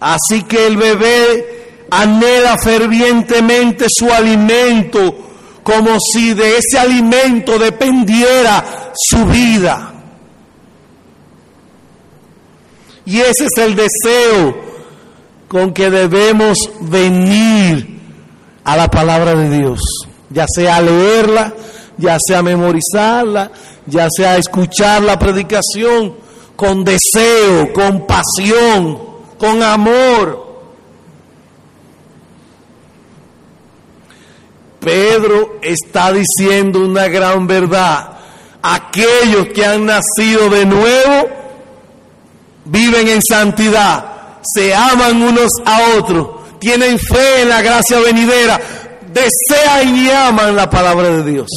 Así 0.00 0.42
que 0.44 0.66
el 0.66 0.76
bebé 0.76 1.86
anhela 1.90 2.56
fervientemente 2.58 3.86
su 3.88 4.12
alimento 4.12 5.28
como 5.62 5.98
si 6.00 6.34
de 6.34 6.58
ese 6.58 6.78
alimento 6.78 7.58
dependiera 7.58 8.92
su 8.94 9.26
vida. 9.26 9.92
Y 13.04 13.20
ese 13.20 13.46
es 13.46 13.64
el 13.64 13.74
deseo 13.74 14.68
con 15.48 15.72
que 15.72 15.90
debemos 15.90 16.58
venir 16.80 18.00
a 18.64 18.76
la 18.76 18.90
palabra 18.90 19.34
de 19.34 19.58
Dios, 19.58 19.80
ya 20.30 20.46
sea 20.48 20.80
leerla, 20.80 21.52
ya 21.96 22.16
sea 22.24 22.42
memorizarla, 22.42 23.50
ya 23.86 24.08
sea 24.10 24.36
escuchar 24.36 25.02
la 25.02 25.18
predicación 25.18 26.14
con 26.56 26.84
deseo, 26.84 27.72
con 27.72 28.06
pasión 28.06 29.08
con 29.38 29.62
amor. 29.62 30.46
Pedro 34.80 35.58
está 35.62 36.12
diciendo 36.12 36.80
una 36.80 37.08
gran 37.08 37.46
verdad. 37.46 38.18
Aquellos 38.60 39.48
que 39.54 39.64
han 39.64 39.86
nacido 39.86 40.50
de 40.50 40.66
nuevo 40.66 41.28
viven 42.64 43.08
en 43.08 43.20
santidad, 43.22 44.04
se 44.42 44.74
aman 44.74 45.22
unos 45.22 45.50
a 45.64 45.96
otros, 45.96 46.28
tienen 46.58 46.98
fe 46.98 47.42
en 47.42 47.48
la 47.48 47.62
gracia 47.62 47.98
venidera, 48.00 48.60
desean 49.20 49.96
y 49.96 50.10
aman 50.10 50.56
la 50.56 50.68
palabra 50.68 51.10
de 51.10 51.30
Dios. 51.30 51.48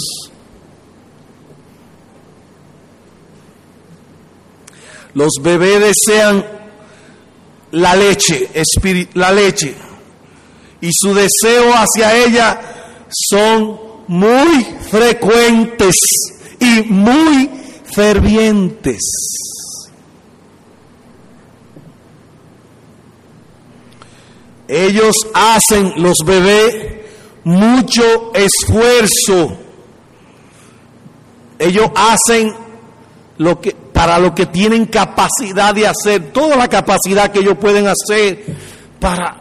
Los 5.13 5.31
bebés 5.41 5.93
desean 6.07 6.45
la 7.71 7.95
leche, 7.95 8.49
la 9.13 9.31
leche, 9.31 9.75
y 10.79 10.89
su 10.91 11.13
deseo 11.13 11.73
hacia 11.73 12.15
ella 12.17 12.61
son 13.09 13.79
muy 14.07 14.65
frecuentes 14.89 15.95
y 16.59 16.83
muy 16.83 17.49
fervientes. 17.93 18.99
Ellos 24.67 25.15
hacen, 25.33 25.93
los 25.97 26.15
bebés, 26.25 27.00
mucho 27.43 28.31
esfuerzo. 28.33 29.57
Ellos 31.59 31.89
hacen 31.95 32.53
lo 33.37 33.59
que 33.59 33.71
para 33.71 34.17
lo 34.17 34.33
que 34.33 34.47
tienen 34.47 34.85
capacidad 34.85 35.75
de 35.75 35.87
hacer, 35.87 36.31
toda 36.31 36.55
la 36.55 36.67
capacidad 36.67 37.31
que 37.31 37.39
ellos 37.39 37.57
pueden 37.59 37.87
hacer 37.87 38.43
para 38.99 39.37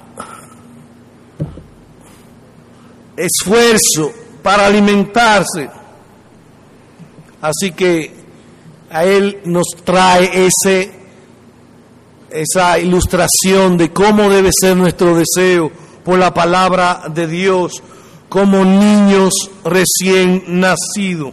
esfuerzo, 3.17 4.13
para 4.43 4.67
alimentarse. 4.67 5.71
Así 7.41 7.73
que 7.73 8.13
a 8.91 9.05
Él 9.05 9.41
nos 9.45 9.67
trae 9.85 10.47
ese, 10.47 10.93
esa 12.31 12.79
ilustración 12.79 13.77
de 13.79 13.91
cómo 13.93 14.29
debe 14.29 14.51
ser 14.59 14.77
nuestro 14.77 15.15
deseo 15.15 15.71
por 16.05 16.19
la 16.19 16.33
palabra 16.33 17.03
de 17.13 17.27
Dios 17.27 17.83
como 18.29 18.65
niños 18.65 19.33
recién 19.65 20.45
nacidos. 20.47 21.33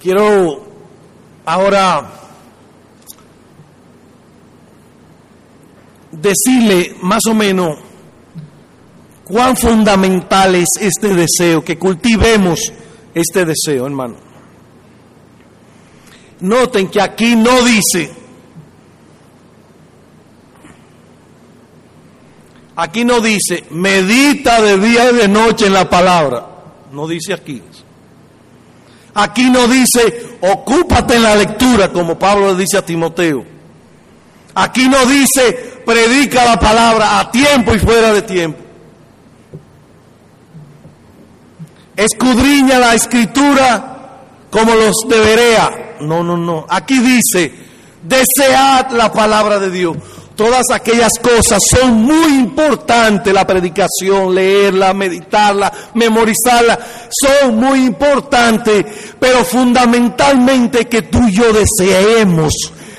Quiero 0.00 0.64
ahora 1.44 2.12
decirle 6.10 6.96
más 7.02 7.20
o 7.28 7.34
menos 7.34 7.78
cuán 9.24 9.56
fundamental 9.56 10.54
es 10.54 10.68
este 10.80 11.14
deseo, 11.14 11.64
que 11.64 11.78
cultivemos 11.78 12.72
este 13.14 13.44
deseo, 13.44 13.86
hermano. 13.86 14.16
Noten 16.40 16.88
que 16.88 17.00
aquí 17.00 17.34
no 17.34 17.62
dice, 17.62 18.12
aquí 22.76 23.04
no 23.04 23.20
dice, 23.20 23.64
medita 23.70 24.60
de 24.60 24.78
día 24.78 25.10
y 25.10 25.16
de 25.16 25.28
noche 25.28 25.66
en 25.66 25.72
la 25.72 25.88
palabra. 25.88 26.46
No 26.92 27.08
dice 27.08 27.32
aquí. 27.32 27.62
Aquí 29.14 29.48
no 29.48 29.66
dice, 29.66 30.36
ocúpate 30.42 31.16
en 31.16 31.22
la 31.22 31.36
lectura, 31.36 31.90
como 31.90 32.18
Pablo 32.18 32.52
le 32.52 32.58
dice 32.58 32.76
a 32.76 32.84
Timoteo. 32.84 33.44
Aquí 34.54 34.88
no 34.88 35.04
dice, 35.06 35.82
predica 35.84 36.44
la 36.44 36.58
palabra 36.58 37.18
a 37.18 37.30
tiempo 37.30 37.74
y 37.74 37.78
fuera 37.78 38.12
de 38.12 38.22
tiempo. 38.22 38.58
Escudriña 41.96 42.78
la 42.78 42.94
escritura 42.94 43.96
como 44.50 44.74
los 44.74 44.96
debería. 45.08 45.96
No, 46.00 46.22
no, 46.22 46.36
no. 46.36 46.66
Aquí 46.68 46.98
dice, 46.98 47.52
desead 48.02 48.90
la 48.92 49.10
palabra 49.12 49.58
de 49.58 49.70
Dios. 49.70 49.96
Todas 50.36 50.70
aquellas 50.70 51.12
cosas 51.22 51.58
son 51.74 51.94
muy 52.02 52.40
importantes, 52.40 53.32
la 53.32 53.46
predicación, 53.46 54.34
leerla, 54.34 54.92
meditarla, 54.92 55.72
memorizarla, 55.94 56.78
son 57.10 57.56
muy 57.56 57.86
importantes, 57.86 58.84
pero 59.18 59.42
fundamentalmente 59.46 60.86
que 60.88 61.02
tú 61.02 61.26
y 61.26 61.32
yo 61.32 61.54
deseemos, 61.54 62.52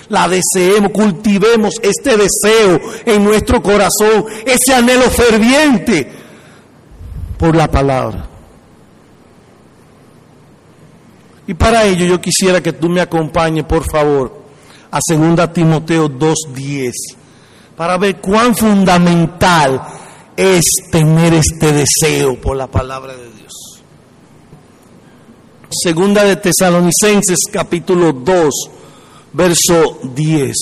la 0.10 0.28
deseemos, 0.28 0.92
cultivemos 0.92 1.76
este 1.84 2.18
deseo 2.18 2.82
en 3.06 3.24
nuestro 3.24 3.62
corazón, 3.62 4.26
ese 4.44 4.74
anhelo 4.74 5.08
ferviente 5.12 6.12
por 7.38 7.56
la 7.56 7.70
palabra. 7.70 8.26
Y 11.46 11.54
para 11.54 11.86
ello 11.86 12.04
yo 12.04 12.20
quisiera 12.20 12.64
que 12.64 12.74
tú 12.74 12.90
me 12.90 13.00
acompañes, 13.00 13.64
por 13.66 13.84
favor, 13.84 14.42
a 14.90 15.00
2 15.08 15.54
Timoteo 15.54 16.10
2.10 16.10 17.17
para 17.78 17.98
ver 18.00 18.20
cuán 18.20 18.56
fundamental 18.56 19.80
es 20.36 20.64
tener 20.92 21.36
este 21.36 21.72
deseo 21.72 22.42
por 22.42 22.58
la 22.58 22.66
palabra 22.66 23.16
de 23.16 23.32
Dios. 23.32 23.84
Segunda 25.70 26.24
de 26.24 26.38
Tesalonicenses 26.38 27.38
capítulo 27.52 28.14
2, 28.14 28.54
verso 29.34 30.00
10. 30.16 30.56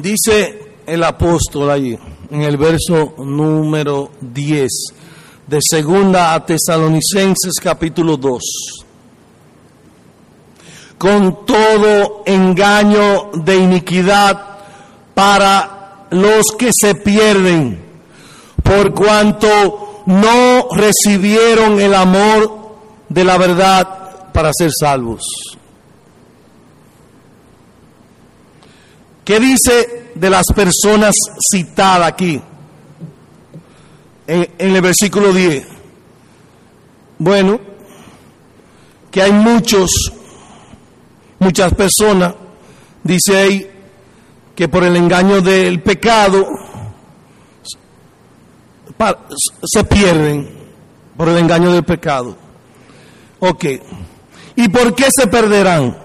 Dice 0.00 0.76
el 0.86 1.02
apóstol 1.02 1.70
allí, 1.70 1.98
en 2.30 2.42
el 2.42 2.56
verso 2.56 3.14
número 3.18 4.12
10 4.20 4.70
de 5.48 5.58
Segunda 5.60 6.34
a 6.34 6.46
Tesalonicenses 6.46 7.54
capítulo 7.60 8.16
2 8.16 8.42
con 11.02 11.44
todo 11.44 12.22
engaño 12.26 13.32
de 13.34 13.56
iniquidad 13.56 14.40
para 15.12 16.06
los 16.10 16.44
que 16.56 16.70
se 16.72 16.94
pierden, 16.94 17.84
por 18.62 18.94
cuanto 18.94 20.04
no 20.06 20.68
recibieron 20.70 21.80
el 21.80 21.92
amor 21.92 22.76
de 23.08 23.24
la 23.24 23.36
verdad 23.36 24.30
para 24.32 24.52
ser 24.56 24.70
salvos. 24.78 25.24
¿Qué 29.24 29.40
dice 29.40 30.12
de 30.14 30.30
las 30.30 30.46
personas 30.54 31.16
citadas 31.52 32.06
aquí? 32.06 32.40
En, 34.28 34.48
en, 34.56 34.76
el 34.76 34.80
versículo 34.80 35.32
10. 35.32 35.66
Bueno, 37.18 37.58
que 39.10 39.20
hay 39.20 39.32
muchos 39.32 39.90
Muchas 41.42 41.74
personas, 41.74 42.34
dice 43.02 43.36
ahí, 43.36 43.70
que 44.54 44.68
por 44.68 44.84
el 44.84 44.94
engaño 44.94 45.40
del 45.40 45.82
pecado 45.82 46.46
se 49.64 49.82
pierden 49.82 50.48
por 51.16 51.28
el 51.28 51.38
engaño 51.38 51.72
del 51.72 51.82
pecado. 51.82 52.36
Ok. 53.40 53.64
¿Y 54.54 54.68
por 54.68 54.94
qué 54.94 55.06
se 55.10 55.26
perderán? 55.26 55.98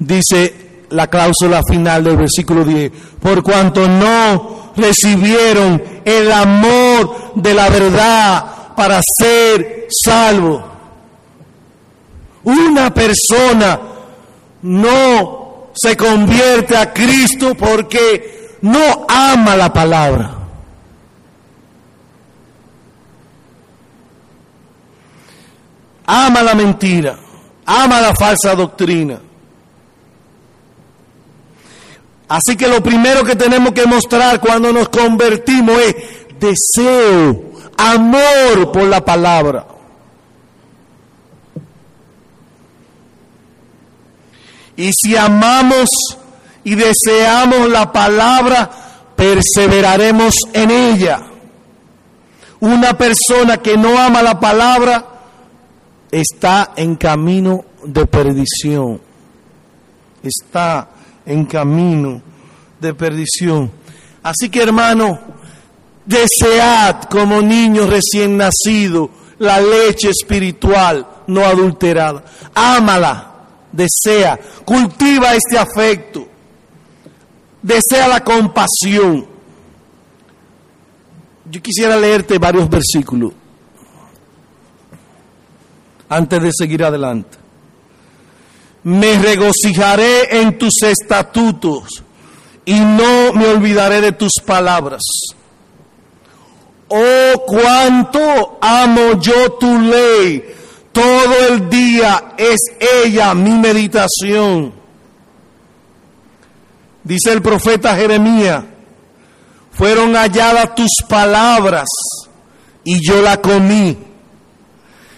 Dice 0.00 0.82
la 0.90 1.06
cláusula 1.06 1.60
final 1.62 2.02
del 2.02 2.16
versículo 2.16 2.64
10. 2.64 2.90
Por 3.22 3.44
cuanto 3.44 3.86
no 3.86 4.72
recibieron 4.76 5.80
el 6.04 6.32
amor 6.32 7.34
de 7.36 7.54
la 7.54 7.70
verdad 7.70 8.74
para 8.74 9.00
ser 9.20 9.86
salvo. 10.04 10.64
Una 12.42 12.92
persona 12.92 13.94
no 14.66 15.70
se 15.74 15.96
convierte 15.96 16.76
a 16.76 16.92
Cristo 16.92 17.54
porque 17.54 18.56
no 18.62 19.06
ama 19.08 19.56
la 19.56 19.72
palabra. 19.72 20.32
Ama 26.06 26.42
la 26.42 26.54
mentira, 26.54 27.16
ama 27.64 28.00
la 28.00 28.14
falsa 28.14 28.54
doctrina. 28.54 29.20
Así 32.28 32.56
que 32.56 32.66
lo 32.66 32.82
primero 32.82 33.24
que 33.24 33.36
tenemos 33.36 33.72
que 33.72 33.86
mostrar 33.86 34.40
cuando 34.40 34.72
nos 34.72 34.88
convertimos 34.88 35.78
es 35.80 35.96
deseo, 36.40 37.52
amor 37.76 38.72
por 38.72 38.84
la 38.84 39.04
palabra. 39.04 39.75
Y 44.76 44.90
si 44.92 45.16
amamos 45.16 45.88
y 46.64 46.74
deseamos 46.74 47.68
la 47.70 47.90
palabra, 47.92 48.70
perseveraremos 49.16 50.34
en 50.52 50.70
ella. 50.70 51.20
Una 52.60 52.96
persona 52.96 53.58
que 53.58 53.76
no 53.76 53.98
ama 53.98 54.22
la 54.22 54.38
palabra 54.38 55.04
está 56.10 56.72
en 56.76 56.96
camino 56.96 57.64
de 57.84 58.06
perdición. 58.06 59.00
Está 60.22 60.88
en 61.24 61.46
camino 61.46 62.20
de 62.80 62.94
perdición. 62.94 63.70
Así 64.22 64.48
que 64.48 64.62
hermano, 64.62 65.18
desead 66.04 67.04
como 67.04 67.40
niño 67.40 67.86
recién 67.86 68.36
nacido 68.36 69.10
la 69.38 69.60
leche 69.60 70.10
espiritual 70.10 71.06
no 71.26 71.44
adulterada. 71.44 72.24
Ámala 72.54 73.35
desea, 73.76 74.38
cultiva 74.64 75.34
este 75.34 75.58
afecto, 75.58 76.26
desea 77.62 78.08
la 78.08 78.24
compasión. 78.24 79.26
Yo 81.48 81.62
quisiera 81.62 81.96
leerte 81.96 82.38
varios 82.38 82.68
versículos 82.68 83.32
antes 86.08 86.42
de 86.42 86.50
seguir 86.52 86.82
adelante. 86.84 87.38
Me 88.82 89.18
regocijaré 89.18 90.40
en 90.40 90.58
tus 90.58 90.82
estatutos 90.82 92.02
y 92.64 92.78
no 92.78 93.32
me 93.32 93.48
olvidaré 93.48 94.00
de 94.00 94.12
tus 94.12 94.32
palabras. 94.44 95.02
Oh, 96.88 97.44
cuánto 97.46 98.58
amo 98.60 99.20
yo 99.20 99.52
tu 99.54 99.78
ley 99.80 100.55
todo 100.96 101.48
el 101.50 101.68
día 101.68 102.32
es 102.38 102.56
ella 103.04 103.34
mi 103.34 103.50
meditación. 103.50 104.72
Dice 107.04 107.32
el 107.32 107.42
profeta 107.42 107.94
Jeremías, 107.94 108.64
fueron 109.72 110.14
halladas 110.14 110.74
tus 110.74 110.90
palabras 111.06 111.86
y 112.82 113.06
yo 113.06 113.20
la 113.20 113.42
comí 113.42 113.94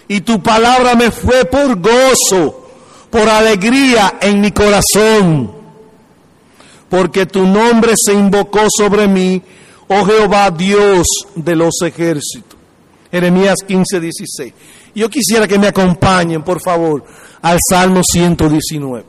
y 0.09 0.19
tu 0.19 0.43
palabra 0.43 0.95
me 0.95 1.11
fue 1.11 1.45
por 1.45 1.79
gozo, 1.79 2.69
por 3.09 3.29
alegría 3.29 4.15
en 4.19 4.41
mi 4.41 4.51
corazón, 4.51 5.49
porque 6.89 7.25
tu 7.25 7.45
nombre 7.47 7.93
se 7.95 8.11
invocó 8.11 8.67
sobre 8.69 9.07
mí, 9.07 9.41
oh 9.87 10.03
Jehová 10.03 10.51
Dios 10.51 11.07
de 11.35 11.55
los 11.55 11.81
ejércitos. 11.83 12.59
Jeremías 13.11 13.55
15, 13.65 13.99
16. 14.01 14.53
Yo 14.95 15.09
quisiera 15.09 15.47
que 15.47 15.59
me 15.59 15.67
acompañen, 15.67 16.43
por 16.43 16.61
favor, 16.61 17.03
al 17.41 17.57
Salmo 17.69 18.01
119. 18.03 19.05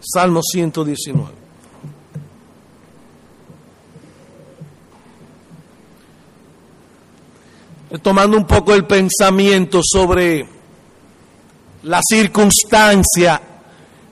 Salmo 0.00 0.40
119. 0.42 1.42
Tomando 8.02 8.38
un 8.38 8.46
poco 8.46 8.74
el 8.74 8.86
pensamiento 8.86 9.80
sobre 9.82 10.46
la 11.82 12.00
circunstancia 12.02 13.40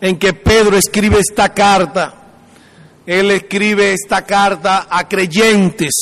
en 0.00 0.18
que 0.18 0.34
Pedro 0.34 0.76
escribe 0.76 1.18
esta 1.18 1.52
carta. 1.52 2.14
Él 3.06 3.30
escribe 3.30 3.94
esta 3.94 4.24
carta 4.24 4.86
a 4.88 5.08
creyentes 5.08 5.94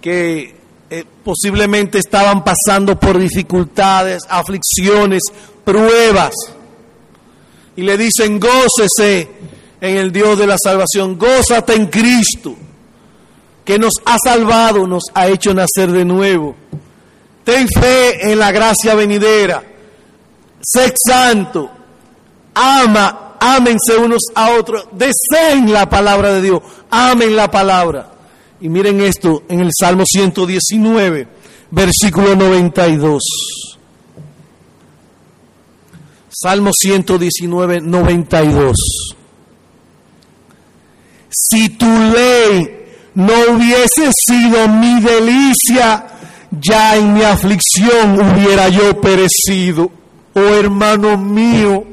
que 0.00 0.55
eh, 0.88 1.04
posiblemente 1.24 1.98
estaban 1.98 2.44
pasando 2.44 2.98
por 2.98 3.18
dificultades, 3.18 4.22
aflicciones, 4.28 5.22
pruebas. 5.64 6.32
Y 7.74 7.82
le 7.82 7.96
dicen, 7.98 8.38
gócese 8.38 9.28
en 9.80 9.96
el 9.96 10.12
Dios 10.12 10.38
de 10.38 10.46
la 10.46 10.56
salvación, 10.62 11.18
gózate 11.18 11.74
en 11.74 11.86
Cristo, 11.86 12.54
que 13.64 13.78
nos 13.78 13.94
ha 14.04 14.16
salvado, 14.24 14.86
nos 14.86 15.04
ha 15.12 15.26
hecho 15.26 15.52
nacer 15.52 15.90
de 15.90 16.04
nuevo. 16.04 16.54
Ten 17.44 17.66
fe 17.68 18.30
en 18.30 18.38
la 18.38 18.52
gracia 18.52 18.94
venidera, 18.94 19.62
sé 20.62 20.92
santo, 21.04 21.70
ama, 22.54 23.36
ámense 23.40 23.96
unos 23.98 24.22
a 24.34 24.52
otros, 24.52 24.86
deseen 24.92 25.72
la 25.72 25.88
palabra 25.88 26.32
de 26.32 26.42
Dios, 26.42 26.60
amen 26.90 27.36
la 27.36 27.50
palabra. 27.50 28.15
Y 28.60 28.68
miren 28.68 29.00
esto 29.00 29.42
en 29.48 29.60
el 29.60 29.70
Salmo 29.78 30.04
119, 30.06 31.28
versículo 31.70 32.34
92. 32.34 33.22
Salmo 36.30 36.70
119, 36.74 37.80
92. 37.82 38.76
Si 41.28 41.68
tu 41.70 41.86
ley 41.86 42.76
no 43.14 43.32
hubiese 43.50 44.10
sido 44.26 44.68
mi 44.68 45.00
delicia, 45.00 46.06
ya 46.50 46.96
en 46.96 47.14
mi 47.14 47.22
aflicción 47.22 48.20
hubiera 48.20 48.68
yo 48.68 48.98
perecido. 49.00 49.90
Oh 50.34 50.54
hermano 50.54 51.18
mío, 51.18 51.84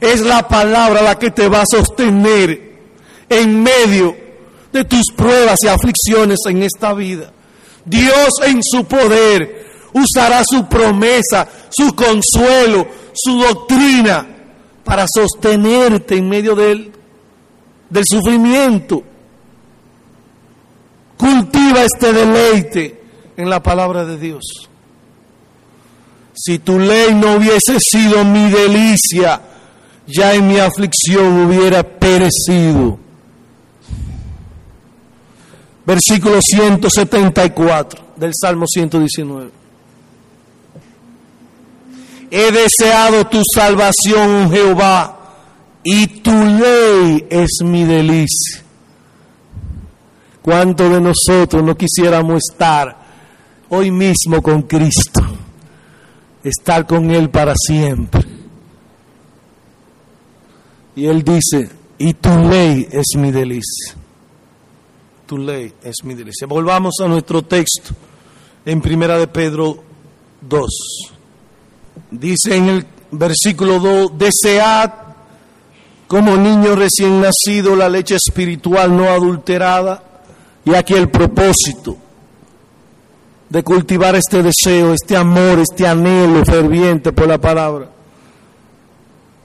es 0.00 0.20
la 0.20 0.46
palabra 0.46 1.02
la 1.02 1.18
que 1.18 1.30
te 1.30 1.48
va 1.48 1.62
a 1.62 1.66
sostener 1.66 2.70
en 3.28 3.62
medio 3.62 4.29
de 4.72 4.84
tus 4.84 5.06
pruebas 5.16 5.58
y 5.62 5.68
aflicciones 5.68 6.38
en 6.48 6.62
esta 6.62 6.92
vida. 6.94 7.32
Dios 7.84 8.28
en 8.44 8.60
su 8.62 8.84
poder 8.84 9.66
usará 9.92 10.42
su 10.48 10.66
promesa, 10.66 11.48
su 11.70 11.94
consuelo, 11.94 12.86
su 13.14 13.38
doctrina 13.38 14.26
para 14.84 15.06
sostenerte 15.12 16.16
en 16.16 16.28
medio 16.28 16.54
del, 16.54 16.92
del 17.88 18.04
sufrimiento. 18.06 19.02
Cultiva 21.16 21.84
este 21.84 22.12
deleite 22.12 23.00
en 23.36 23.50
la 23.50 23.62
palabra 23.62 24.04
de 24.04 24.18
Dios. 24.18 24.42
Si 26.34 26.58
tu 26.60 26.78
ley 26.78 27.14
no 27.14 27.36
hubiese 27.36 27.76
sido 27.78 28.24
mi 28.24 28.50
delicia, 28.50 29.42
ya 30.06 30.34
en 30.34 30.48
mi 30.48 30.58
aflicción 30.58 31.46
hubiera 31.46 31.82
perecido 31.82 32.98
versículo 35.84 36.38
174 36.40 38.00
del 38.16 38.32
Salmo 38.34 38.66
119. 38.66 39.50
He 42.30 42.52
deseado 42.52 43.26
tu 43.26 43.40
salvación, 43.54 44.50
Jehová, 44.50 45.18
y 45.82 46.06
tu 46.06 46.32
ley 46.32 47.26
es 47.28 47.48
mi 47.64 47.84
delicia. 47.84 48.62
¿Cuánto 50.42 50.88
de 50.88 51.00
nosotros 51.00 51.62
no 51.62 51.76
quisiéramos 51.76 52.42
estar 52.50 52.96
hoy 53.68 53.90
mismo 53.90 54.40
con 54.42 54.62
Cristo? 54.62 55.20
Estar 56.42 56.86
con 56.86 57.10
Él 57.10 57.30
para 57.30 57.54
siempre. 57.56 58.22
Y 60.94 61.06
Él 61.06 61.22
dice, 61.22 61.68
y 61.98 62.14
tu 62.14 62.30
ley 62.30 62.86
es 62.90 63.06
mi 63.16 63.30
delicia 63.30 63.99
tu 65.30 65.38
ley 65.38 65.72
es 65.84 66.02
mi 66.02 66.14
delicia. 66.14 66.44
Volvamos 66.48 66.94
a 67.00 67.06
nuestro 67.06 67.42
texto 67.42 67.94
en 68.66 68.80
Primera 68.80 69.16
de 69.16 69.28
Pedro 69.28 69.80
2. 70.40 70.68
Dice 72.10 72.56
en 72.56 72.68
el 72.68 72.86
versículo 73.12 73.78
2, 73.78 74.18
desead 74.18 74.90
como 76.08 76.36
niño 76.36 76.74
recién 76.74 77.20
nacido 77.20 77.76
la 77.76 77.88
leche 77.88 78.16
espiritual 78.16 78.96
no 78.96 79.04
adulterada 79.04 80.02
y 80.64 80.74
aquí 80.74 80.94
el 80.94 81.08
propósito 81.08 81.96
de 83.48 83.62
cultivar 83.62 84.16
este 84.16 84.42
deseo, 84.42 84.94
este 84.94 85.16
amor, 85.16 85.60
este 85.60 85.86
anhelo 85.86 86.44
ferviente 86.44 87.12
por 87.12 87.28
la 87.28 87.38
palabra, 87.38 87.88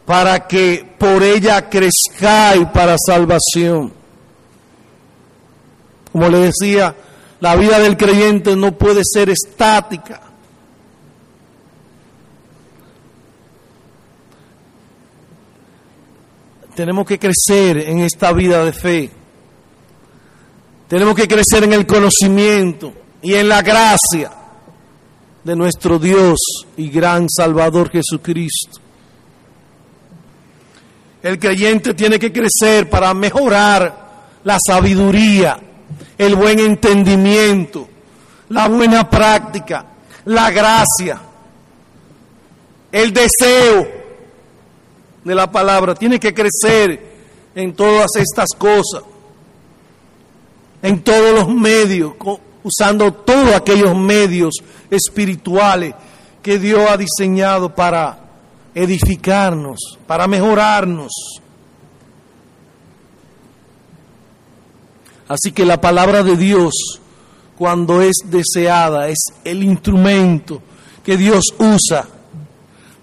para 0.04 0.48
que 0.48 0.96
por 0.98 1.22
ella 1.22 1.70
crezcáis 1.70 2.66
para 2.74 2.96
salvación 2.98 4.05
como 6.16 6.30
le 6.30 6.38
decía, 6.38 6.96
la 7.42 7.58
vida 7.58 7.78
del 7.78 7.98
creyente 7.98 8.56
no 8.56 8.72
puede 8.78 9.02
ser 9.04 9.30
estática. 9.30 10.22
Tenemos 16.74 17.06
que 17.06 17.20
crecer 17.20 17.80
en 17.80 18.00
esta 18.00 18.32
vida 18.32 18.64
de 18.64 18.72
fe. 18.72 19.12
Tenemos 20.88 21.16
que 21.16 21.28
crecer 21.28 21.66
en 21.66 21.74
el 21.74 21.86
conocimiento 21.86 22.94
y 23.22 23.34
en 23.34 23.50
la 23.50 23.62
gracia 23.62 24.32
de 25.44 25.54
nuestro 25.54 26.00
Dios 26.00 26.40
y 26.78 26.90
gran 26.92 27.28
Salvador 27.30 27.90
Jesucristo. 27.90 28.80
El 31.22 31.38
creyente 31.38 31.94
tiene 31.94 32.18
que 32.18 32.32
crecer 32.32 32.90
para 32.90 33.14
mejorar 33.14 34.40
la 34.46 34.58
sabiduría 34.66 35.60
el 36.18 36.36
buen 36.36 36.60
entendimiento, 36.60 37.88
la 38.50 38.68
buena 38.68 39.10
práctica, 39.10 39.86
la 40.26 40.50
gracia, 40.52 41.20
el 42.92 43.14
deseo 43.14 43.88
de 45.24 45.36
la 45.36 45.52
palabra. 45.52 45.96
Tiene 45.96 46.20
que 46.20 46.34
crecer 46.34 47.16
en 47.56 47.74
todas 47.74 48.12
estas 48.16 48.50
cosas, 48.58 49.04
en 50.82 51.02
todos 51.02 51.34
los 51.34 51.48
medios, 51.50 52.14
usando 52.64 53.14
todos 53.14 53.54
aquellos 53.54 53.96
medios 53.96 54.56
espirituales 54.90 55.94
que 56.42 56.60
Dios 56.60 56.82
ha 56.90 56.98
diseñado 56.98 57.74
para 57.74 58.20
edificarnos, 58.74 59.98
para 60.06 60.28
mejorarnos. 60.28 61.12
Así 65.28 65.52
que 65.52 65.66
la 65.66 65.82
palabra 65.82 66.24
de 66.24 66.38
Dios, 66.38 66.74
cuando 67.58 68.02
es 68.02 68.16
deseada, 68.26 69.08
es 69.10 69.18
el 69.44 69.64
instrumento 69.64 70.62
que 71.04 71.18
Dios 71.18 71.46
usa 71.58 72.08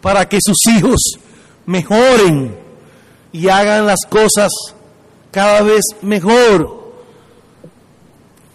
para 0.01 0.29
que 0.29 0.39
sus 0.45 0.59
hijos 0.67 1.01
mejoren 1.67 2.57
y 3.33 3.49
hagan 3.49 3.87
las 3.87 4.01
cosas 4.09 4.53
cada 5.31 5.63
vez 5.63 5.83
mejor. 6.03 6.83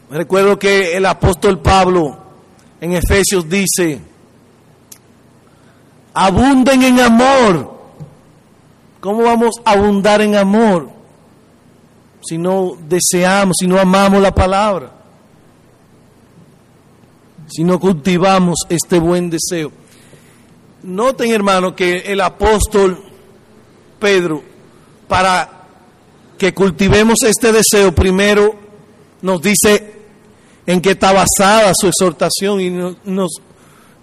Recuerdo 0.10 0.58
que 0.58 0.96
el 0.96 1.06
apóstol 1.06 1.60
Pablo 1.60 2.18
en 2.80 2.94
Efesios 2.94 3.50
dice, 3.50 4.00
abunden 6.14 6.84
en 6.84 7.00
amor. 7.00 7.76
¿Cómo 9.00 9.24
vamos 9.24 9.56
a 9.66 9.72
abundar 9.72 10.22
en 10.22 10.36
amor? 10.36 10.97
Si 12.22 12.38
no 12.38 12.78
deseamos, 12.88 13.58
si 13.60 13.68
no 13.68 13.80
amamos 13.80 14.22
la 14.22 14.34
palabra, 14.34 14.92
si 17.48 17.64
no 17.64 17.80
cultivamos 17.80 18.60
este 18.70 19.00
buen 19.00 19.30
deseo. 19.30 19.72
Noten, 20.84 21.32
hermano, 21.32 21.76
que 21.76 21.98
el 22.06 22.22
apóstol 22.22 23.04
Pedro, 24.00 24.44
para 25.08 25.68
que 26.38 26.54
cultivemos 26.54 27.18
este 27.26 27.52
deseo, 27.52 27.94
primero 27.94 28.56
nos 29.22 29.42
dice 29.42 29.96
en 30.66 30.82
qué 30.82 30.92
está 30.92 31.14
basada 31.14 31.72
su 31.74 31.88
exhortación 31.88 32.62
y 32.62 32.70
nos, 32.70 33.32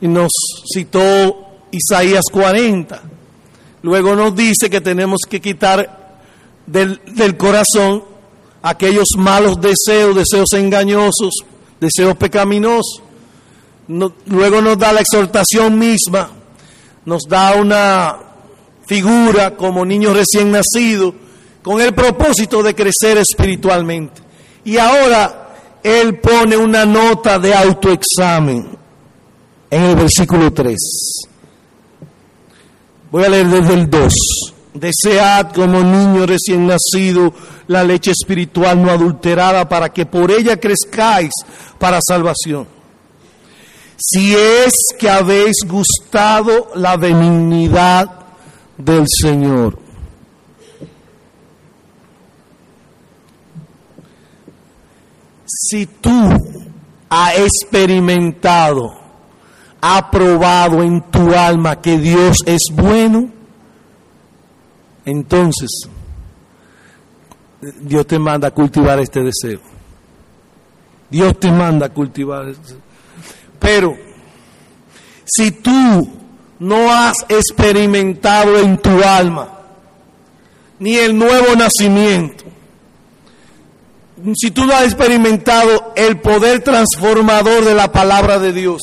y 0.00 0.08
nos 0.08 0.32
citó 0.72 1.44
Isaías 1.70 2.24
40. 2.32 3.02
Luego 3.82 4.16
nos 4.16 4.34
dice 4.34 4.70
que 4.70 4.80
tenemos 4.80 5.20
que 5.28 5.40
quitar 5.40 6.03
del, 6.66 7.00
del 7.06 7.36
corazón 7.36 8.14
aquellos 8.64 9.08
malos 9.18 9.60
deseos, 9.60 10.16
deseos 10.16 10.50
engañosos, 10.54 11.34
deseos 11.78 12.16
pecaminosos. 12.16 13.02
luego 13.86 14.62
nos 14.62 14.78
da 14.78 14.92
la 14.92 15.00
exhortación 15.00 15.78
misma, 15.78 16.30
nos 17.04 17.24
da 17.28 17.56
una 17.56 18.16
figura 18.86 19.54
como 19.54 19.84
niños 19.84 20.16
recién 20.16 20.50
nacidos, 20.50 21.12
con 21.62 21.80
el 21.82 21.94
propósito 21.94 22.62
de 22.62 22.74
crecer 22.74 23.18
espiritualmente. 23.18 24.22
Y 24.64 24.78
ahora 24.78 25.54
Él 25.82 26.18
pone 26.18 26.56
una 26.56 26.86
nota 26.86 27.38
de 27.38 27.54
autoexamen 27.54 28.78
en 29.68 29.82
el 29.82 29.96
versículo 29.96 30.50
3. 30.54 30.76
Voy 33.10 33.24
a 33.24 33.28
leer 33.28 33.46
desde 33.46 33.74
el 33.74 33.90
2. 33.90 34.53
Desead 34.74 35.52
como 35.52 35.80
niño 35.84 36.26
recién 36.26 36.66
nacido 36.66 37.32
la 37.68 37.84
leche 37.84 38.10
espiritual 38.10 38.82
no 38.82 38.90
adulterada 38.90 39.68
para 39.68 39.90
que 39.90 40.04
por 40.04 40.32
ella 40.32 40.58
crezcáis 40.58 41.30
para 41.78 42.00
salvación. 42.06 42.66
Si 43.96 44.34
es 44.34 44.72
que 44.98 45.08
habéis 45.08 45.58
gustado 45.64 46.72
la 46.74 46.96
benignidad 46.96 48.10
del 48.76 49.04
Señor. 49.08 49.78
Si 55.46 55.86
tú 55.86 56.30
has 57.08 57.38
experimentado, 57.38 58.92
ha 59.80 60.10
probado 60.10 60.82
en 60.82 61.00
tu 61.02 61.32
alma 61.32 61.80
que 61.80 61.98
Dios 61.98 62.38
es 62.46 62.62
bueno, 62.72 63.30
entonces 65.04 65.88
Dios 67.80 68.06
te 68.06 68.18
manda 68.18 68.48
a 68.48 68.50
cultivar 68.50 68.98
este 69.00 69.20
deseo. 69.22 69.60
Dios 71.10 71.38
te 71.38 71.50
manda 71.50 71.86
a 71.86 71.88
cultivar 71.90 72.48
este. 72.48 72.74
Pero 73.58 73.96
si 75.24 75.52
tú 75.52 76.10
no 76.58 76.92
has 76.92 77.16
experimentado 77.28 78.58
en 78.58 78.78
tu 78.78 79.02
alma 79.02 79.48
ni 80.78 80.96
el 80.96 81.16
nuevo 81.16 81.54
nacimiento, 81.56 82.44
si 84.34 84.50
tú 84.50 84.64
no 84.66 84.74
has 84.74 84.84
experimentado 84.84 85.92
el 85.96 86.18
poder 86.20 86.62
transformador 86.62 87.64
de 87.64 87.74
la 87.74 87.92
palabra 87.92 88.38
de 88.38 88.52
Dios, 88.52 88.80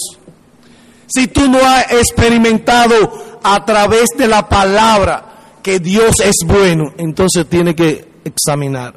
si 1.08 1.28
tú 1.28 1.48
no 1.50 1.60
has 1.60 1.92
experimentado 1.92 3.40
a 3.44 3.66
través 3.66 4.10
de 4.18 4.28
la 4.28 4.48
palabra 4.48 5.31
que 5.62 5.80
Dios 5.80 6.16
es 6.24 6.46
bueno, 6.46 6.94
entonces 6.98 7.48
tiene 7.48 7.76
que 7.76 8.08
examinar. 8.24 8.96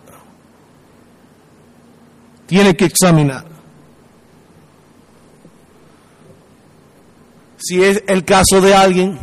Tiene 2.46 2.76
que 2.76 2.84
examinar. 2.84 3.44
Si 7.56 7.82
es 7.82 8.02
el 8.06 8.24
caso 8.24 8.60
de 8.60 8.74
alguien 8.74 9.18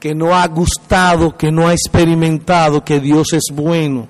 que 0.00 0.14
no 0.14 0.34
ha 0.34 0.46
gustado, 0.46 1.36
que 1.36 1.52
no 1.52 1.68
ha 1.68 1.72
experimentado 1.72 2.84
que 2.84 3.00
Dios 3.00 3.32
es 3.32 3.48
bueno, 3.52 4.08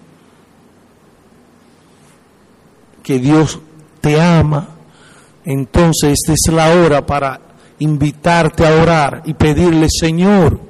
que 3.02 3.18
Dios 3.18 3.58
te 4.00 4.20
ama, 4.20 4.68
entonces 5.44 6.18
esta 6.20 6.32
es 6.32 6.54
la 6.54 6.70
hora 6.70 7.04
para 7.04 7.40
invitarte 7.78 8.66
a 8.66 8.82
orar 8.82 9.22
y 9.26 9.34
pedirle, 9.34 9.88
Señor, 9.88 10.60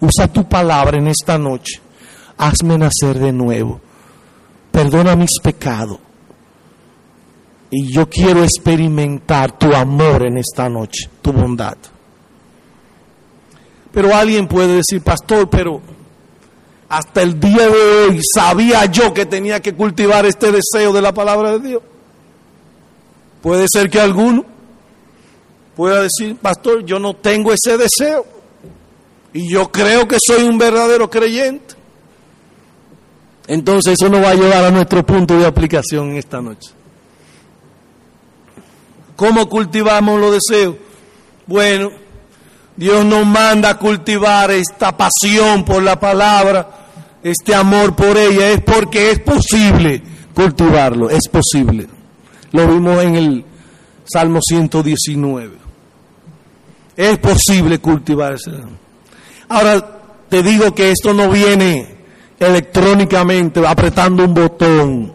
usa 0.00 0.28
tu 0.28 0.48
palabra 0.48 0.98
en 0.98 1.08
esta 1.08 1.38
noche 1.38 1.80
hazme 2.40 2.78
nacer 2.78 3.18
de 3.18 3.32
nuevo, 3.32 3.80
perdona 4.72 5.14
mis 5.14 5.38
pecados. 5.42 5.98
Y 7.70 7.92
yo 7.92 8.08
quiero 8.08 8.42
experimentar 8.42 9.56
tu 9.56 9.72
amor 9.72 10.24
en 10.24 10.38
esta 10.38 10.68
noche, 10.68 11.08
tu 11.22 11.32
bondad. 11.32 11.76
Pero 13.92 14.14
alguien 14.14 14.48
puede 14.48 14.76
decir, 14.76 15.02
pastor, 15.02 15.48
pero 15.48 15.80
hasta 16.88 17.22
el 17.22 17.38
día 17.38 17.68
de 17.68 18.08
hoy 18.08 18.20
sabía 18.34 18.86
yo 18.86 19.14
que 19.14 19.26
tenía 19.26 19.60
que 19.60 19.74
cultivar 19.74 20.26
este 20.26 20.50
deseo 20.50 20.92
de 20.92 21.02
la 21.02 21.14
palabra 21.14 21.52
de 21.52 21.68
Dios. 21.68 21.82
Puede 23.40 23.66
ser 23.72 23.88
que 23.88 24.00
alguno 24.00 24.44
pueda 25.76 26.02
decir, 26.02 26.36
pastor, 26.36 26.84
yo 26.84 26.98
no 26.98 27.14
tengo 27.14 27.52
ese 27.52 27.76
deseo. 27.78 28.39
Y 29.32 29.48
yo 29.48 29.70
creo 29.70 30.08
que 30.08 30.16
soy 30.24 30.44
un 30.44 30.58
verdadero 30.58 31.08
creyente. 31.08 31.74
Entonces 33.46 33.94
eso 33.94 34.08
nos 34.08 34.22
va 34.22 34.30
a 34.30 34.34
llevar 34.34 34.64
a 34.64 34.70
nuestro 34.70 35.04
punto 35.04 35.36
de 35.38 35.46
aplicación 35.46 36.10
en 36.10 36.16
esta 36.16 36.40
noche. 36.40 36.70
¿Cómo 39.16 39.48
cultivamos 39.48 40.20
los 40.20 40.32
deseos? 40.32 40.76
Bueno, 41.46 41.90
Dios 42.76 43.04
nos 43.04 43.26
manda 43.26 43.70
a 43.70 43.78
cultivar 43.78 44.50
esta 44.50 44.96
pasión 44.96 45.64
por 45.64 45.82
la 45.82 45.98
palabra, 45.98 46.86
este 47.22 47.54
amor 47.54 47.94
por 47.94 48.16
ella, 48.16 48.50
es 48.50 48.62
porque 48.62 49.10
es 49.10 49.18
posible 49.18 50.02
cultivarlo, 50.34 51.10
es 51.10 51.28
posible. 51.28 51.88
Lo 52.52 52.66
vimos 52.66 53.02
en 53.02 53.16
el 53.16 53.44
Salmo 54.04 54.40
119. 54.40 55.56
Es 56.96 57.18
posible 57.18 57.78
cultivar 57.78 58.34
ese. 58.34 58.52
Ahora 59.50 59.84
te 60.28 60.44
digo 60.44 60.72
que 60.76 60.92
esto 60.92 61.12
no 61.12 61.28
viene 61.28 61.96
electrónicamente, 62.38 63.66
apretando 63.66 64.24
un 64.24 64.32
botón. 64.32 65.12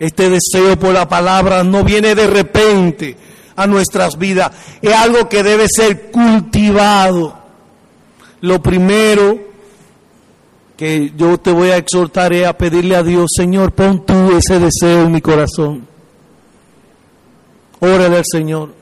Este 0.00 0.28
deseo 0.28 0.76
por 0.76 0.92
la 0.92 1.08
palabra 1.08 1.62
no 1.62 1.84
viene 1.84 2.16
de 2.16 2.26
repente 2.26 3.16
a 3.54 3.68
nuestras 3.68 4.18
vidas, 4.18 4.50
es 4.82 4.92
algo 4.92 5.28
que 5.28 5.44
debe 5.44 5.66
ser 5.68 6.10
cultivado. 6.10 7.38
Lo 8.40 8.60
primero 8.60 9.38
que 10.76 11.12
yo 11.16 11.38
te 11.38 11.52
voy 11.52 11.70
a 11.70 11.76
exhortar 11.76 12.32
es 12.32 12.46
a 12.48 12.52
pedirle 12.52 12.96
a 12.96 13.04
Dios, 13.04 13.30
Señor, 13.36 13.72
pon 13.72 14.04
tú 14.04 14.36
ese 14.36 14.58
deseo 14.58 15.04
en 15.04 15.12
mi 15.12 15.20
corazón. 15.20 15.86
Órale 17.78 18.16
al 18.16 18.24
Señor. 18.28 18.74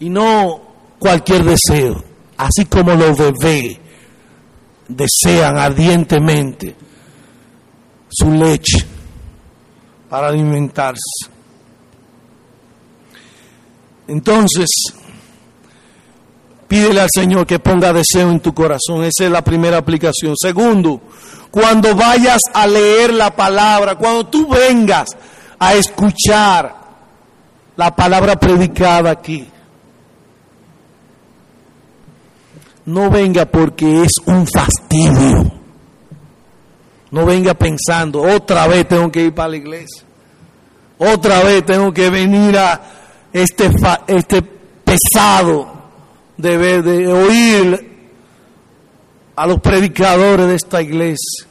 Y 0.00 0.08
no 0.08 0.67
cualquier 0.98 1.44
deseo, 1.44 2.02
así 2.36 2.64
como 2.66 2.94
lo 2.94 3.14
bebés 3.14 3.78
desean 4.88 5.58
ardientemente 5.58 6.74
su 8.08 8.30
leche 8.30 8.84
para 10.08 10.28
alimentarse. 10.28 11.30
Entonces, 14.06 14.68
pídele 16.66 17.02
al 17.02 17.10
Señor 17.14 17.46
que 17.46 17.58
ponga 17.58 17.92
deseo 17.92 18.30
en 18.30 18.40
tu 18.40 18.54
corazón. 18.54 19.04
Esa 19.04 19.24
es 19.24 19.30
la 19.30 19.44
primera 19.44 19.76
aplicación. 19.76 20.34
Segundo, 20.40 21.02
cuando 21.50 21.94
vayas 21.94 22.40
a 22.54 22.66
leer 22.66 23.12
la 23.12 23.36
palabra, 23.36 23.96
cuando 23.96 24.26
tú 24.26 24.48
vengas 24.48 25.08
a 25.58 25.74
escuchar 25.74 26.74
la 27.76 27.94
palabra 27.94 28.36
predicada 28.36 29.10
aquí, 29.10 29.46
no 32.88 33.10
venga 33.10 33.44
porque 33.44 34.02
es 34.02 34.12
un 34.24 34.46
fastidio. 34.46 35.52
No 37.10 37.26
venga 37.26 37.52
pensando, 37.52 38.22
otra 38.22 38.66
vez 38.66 38.88
tengo 38.88 39.12
que 39.12 39.24
ir 39.24 39.34
para 39.34 39.50
la 39.50 39.56
iglesia. 39.56 40.04
Otra 40.96 41.42
vez 41.42 41.64
tengo 41.66 41.92
que 41.92 42.08
venir 42.08 42.56
a 42.56 42.80
este, 43.32 43.70
este 44.06 44.42
pesado 44.42 45.70
de, 46.38 46.56
ver, 46.56 46.82
de 46.82 47.12
oír 47.12 47.98
a 49.36 49.46
los 49.46 49.60
predicadores 49.60 50.46
de 50.46 50.54
esta 50.54 50.80
iglesia. 50.80 51.46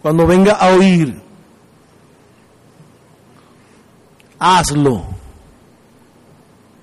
Cuando 0.00 0.26
venga 0.26 0.52
a 0.52 0.68
oír, 0.74 1.20
hazlo. 4.38 5.04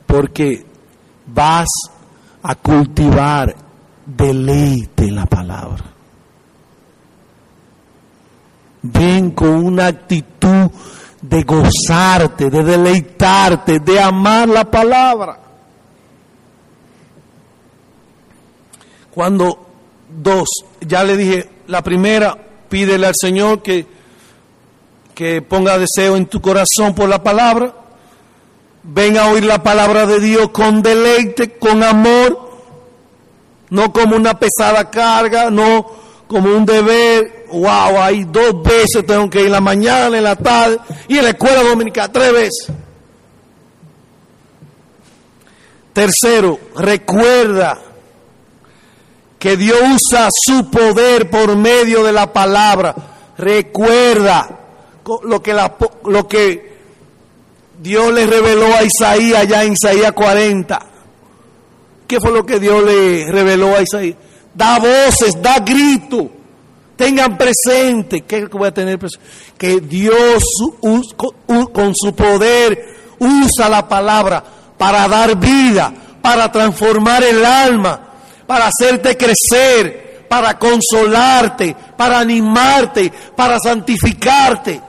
Porque 0.06 0.70
vas 1.28 1.69
a 2.43 2.55
cultivar 2.55 3.55
deleite 4.05 5.05
en 5.05 5.15
la 5.15 5.26
palabra. 5.26 5.84
Ven 8.84 9.32
con 9.32 9.49
una 9.49 9.88
actitud 9.88 10.72
de 11.22 11.43
gozarte, 11.43 12.49
de 12.49 12.63
deleitarte, 12.63 13.80
de 13.80 13.99
amar 13.99 14.49
la 14.49 14.65
palabra. 14.65 15.39
Cuando 19.11 19.67
dos, 20.09 20.47
ya 20.80 21.03
le 21.03 21.15
dije, 21.15 21.49
la 21.67 21.84
primera, 21.84 22.36
pídele 22.69 23.07
al 23.07 23.15
Señor 23.15 23.61
que 23.61 24.01
que 25.22 25.41
ponga 25.41 25.78
deseo 25.78 26.15
en 26.15 26.26
tu 26.26 26.41
corazón 26.41 26.95
por 26.95 27.07
la 27.07 27.22
palabra. 27.22 27.76
Ven 28.84 29.17
a 29.17 29.27
oír 29.27 29.45
la 29.45 29.61
palabra 29.61 30.05
de 30.05 30.19
Dios 30.19 30.49
con 30.49 30.82
deleite, 30.82 31.57
con 31.57 31.84
amor, 31.84 32.49
no 33.69 33.93
como 33.93 34.15
una 34.15 34.39
pesada 34.39 34.89
carga, 34.89 35.51
no 35.51 35.86
como 36.27 36.55
un 36.55 36.65
deber. 36.65 37.45
Wow, 37.51 38.01
ahí 38.01 38.23
dos 38.23 38.63
veces 38.63 39.05
tengo 39.05 39.29
que 39.29 39.41
ir 39.41 39.45
en 39.47 39.51
la 39.51 39.61
mañana, 39.61 40.17
en 40.17 40.23
la 40.23 40.36
tarde 40.36 40.79
y 41.07 41.17
en 41.17 41.25
la 41.25 41.32
escuela 41.32 41.61
dominical 41.63 42.11
tres 42.11 42.34
veces. 42.34 42.71
Tercero, 45.93 46.57
recuerda 46.75 47.77
que 49.38 49.57
Dios 49.57 49.79
usa 49.82 50.29
su 50.32 50.71
poder 50.71 51.29
por 51.29 51.55
medio 51.55 52.03
de 52.03 52.13
la 52.13 52.32
palabra. 52.32 52.95
Recuerda 53.38 54.59
lo 55.23 55.41
que, 55.41 55.53
la, 55.53 55.75
lo 56.05 56.27
que 56.27 56.70
Dios 57.82 58.13
le 58.13 58.27
reveló 58.27 58.67
a 58.75 58.84
Isaías 58.84 59.39
allá 59.39 59.63
en 59.63 59.73
Isaías 59.73 60.11
40. 60.11 60.79
¿Qué 62.05 62.19
fue 62.19 62.32
lo 62.32 62.45
que 62.45 62.59
Dios 62.59 62.84
le 62.84 63.32
reveló 63.32 63.75
a 63.75 63.82
Isaías? 63.82 64.17
Da 64.53 64.77
voces, 64.77 65.41
da 65.41 65.57
gritos. 65.59 66.27
Tengan 66.95 67.36
presente, 67.36 68.21
¿qué 68.21 68.45
voy 68.45 68.67
a 68.67 68.73
tener 68.73 68.99
presente? 68.99 69.25
Que 69.57 69.82
Dios 69.82 70.43
con 71.73 71.95
su 71.95 72.13
poder 72.13 72.86
usa 73.17 73.67
la 73.67 73.88
palabra 73.88 74.43
para 74.77 75.07
dar 75.07 75.36
vida, 75.38 75.91
para 76.21 76.51
transformar 76.51 77.23
el 77.23 77.43
alma, 77.43 77.99
para 78.45 78.67
hacerte 78.67 79.17
crecer, 79.17 80.27
para 80.29 80.59
consolarte, 80.59 81.75
para 81.97 82.19
animarte, 82.19 83.11
para 83.36 83.57
santificarte, 83.57 84.79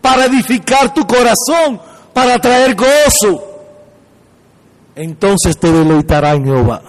para 0.00 0.24
edificar 0.24 0.92
tu 0.92 1.06
corazón, 1.06 1.80
para 2.12 2.38
traer 2.38 2.74
gozo. 2.74 3.48
Entonces 4.94 5.58
te 5.58 5.72
deleitará 5.72 6.32
en 6.32 6.44
Jehová, 6.44 6.82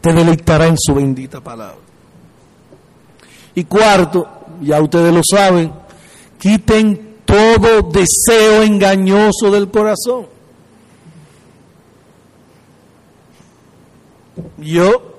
te 0.00 0.12
deleitará 0.12 0.66
en 0.66 0.76
su 0.78 0.94
bendita 0.94 1.40
palabra. 1.40 1.76
Y 3.54 3.64
cuarto, 3.64 4.28
ya 4.60 4.80
ustedes 4.80 5.12
lo 5.12 5.20
saben, 5.28 5.72
quiten 6.38 7.16
todo 7.24 7.82
deseo 7.90 8.62
engañoso 8.62 9.50
del 9.50 9.70
corazón. 9.70 10.26
Yo 14.58 15.16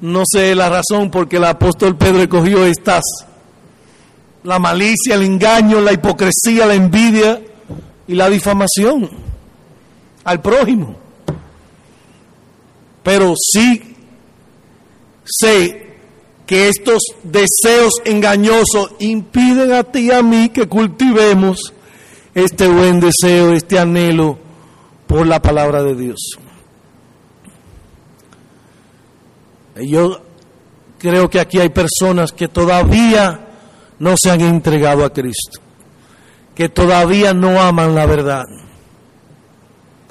no 0.00 0.22
sé 0.30 0.54
la 0.54 0.68
razón 0.68 1.10
por 1.10 1.28
qué 1.28 1.38
el 1.38 1.44
apóstol 1.44 1.96
Pedro 1.96 2.22
escogió 2.22 2.64
estas. 2.64 3.02
La 4.44 4.58
malicia, 4.58 5.14
el 5.14 5.22
engaño, 5.22 5.80
la 5.80 5.92
hipocresía, 5.92 6.66
la 6.66 6.74
envidia 6.74 7.40
y 8.08 8.14
la 8.14 8.28
difamación 8.28 9.08
al 10.24 10.42
prójimo. 10.42 10.96
Pero 13.04 13.34
sí 13.36 13.94
sé 15.24 15.88
que 16.46 16.68
estos 16.68 17.02
deseos 17.22 17.92
engañosos 18.04 18.92
impiden 18.98 19.72
a 19.72 19.84
ti 19.84 20.06
y 20.06 20.10
a 20.10 20.22
mí 20.22 20.48
que 20.48 20.66
cultivemos 20.66 21.74
este 22.34 22.66
buen 22.66 23.00
deseo, 23.00 23.52
este 23.52 23.78
anhelo 23.78 24.38
por 25.06 25.26
la 25.26 25.40
palabra 25.40 25.82
de 25.82 25.94
Dios. 25.94 26.38
Yo 29.76 30.20
creo 30.98 31.28
que 31.30 31.40
aquí 31.40 31.58
hay 31.58 31.68
personas 31.68 32.32
que 32.32 32.48
todavía 32.48 33.48
no 33.98 34.14
se 34.16 34.30
han 34.30 34.40
entregado 34.40 35.04
a 35.04 35.12
Cristo, 35.12 35.60
que 36.58 36.68
todavía 36.68 37.32
no 37.32 37.60
aman 37.60 37.94
la 37.94 38.04
verdad. 38.04 38.42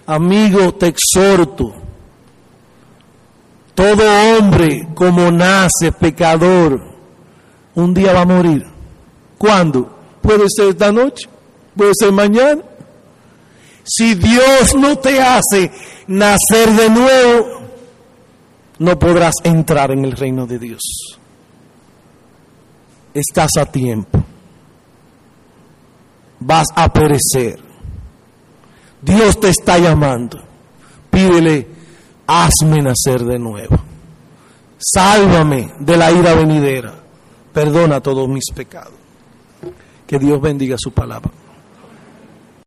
Amigo, 0.06 0.74
te 0.76 0.88
exhorto, 0.88 1.74
todo 3.76 4.02
hombre 4.32 4.88
como 4.96 5.30
nace 5.30 5.92
pecador, 5.92 6.82
un 7.76 7.94
día 7.94 8.14
va 8.14 8.22
a 8.22 8.26
morir. 8.26 8.66
¿Cuándo? 9.38 9.94
Puede 10.22 10.46
ser 10.48 10.70
esta 10.70 10.90
noche, 10.90 11.28
puede 11.76 11.92
ser 12.00 12.14
mañana. 12.14 12.62
Si 13.84 14.16
Dios 14.16 14.74
no 14.74 14.98
te 14.98 15.22
hace 15.22 15.70
nacer 16.08 16.70
de 16.78 16.90
nuevo, 16.90 17.60
no 18.80 18.98
podrás 18.98 19.36
entrar 19.44 19.92
en 19.92 20.06
el 20.06 20.14
reino 20.14 20.48
de 20.48 20.60
Dios. 20.60 20.80
Estás 23.14 23.52
a 23.60 23.66
tiempo. 23.66 24.24
Vas 26.40 26.68
a 26.76 26.92
perecer. 26.92 27.60
Dios 29.02 29.40
te 29.40 29.50
está 29.50 29.78
llamando. 29.78 30.40
Pídele, 31.10 31.68
hazme 32.28 32.82
nacer 32.82 33.24
de 33.24 33.40
nuevo. 33.40 33.78
Sálvame 34.78 35.74
de 35.80 35.98
la 35.98 36.12
ira 36.12 36.36
venidera. 36.36 36.94
Perdona 37.54 38.02
todos 38.02 38.28
mis 38.30 38.52
pecados. 38.54 38.94
Que 40.06 40.20
Dios 40.20 40.40
bendiga 40.42 40.76
su 40.78 40.92
palabra. 40.92 41.32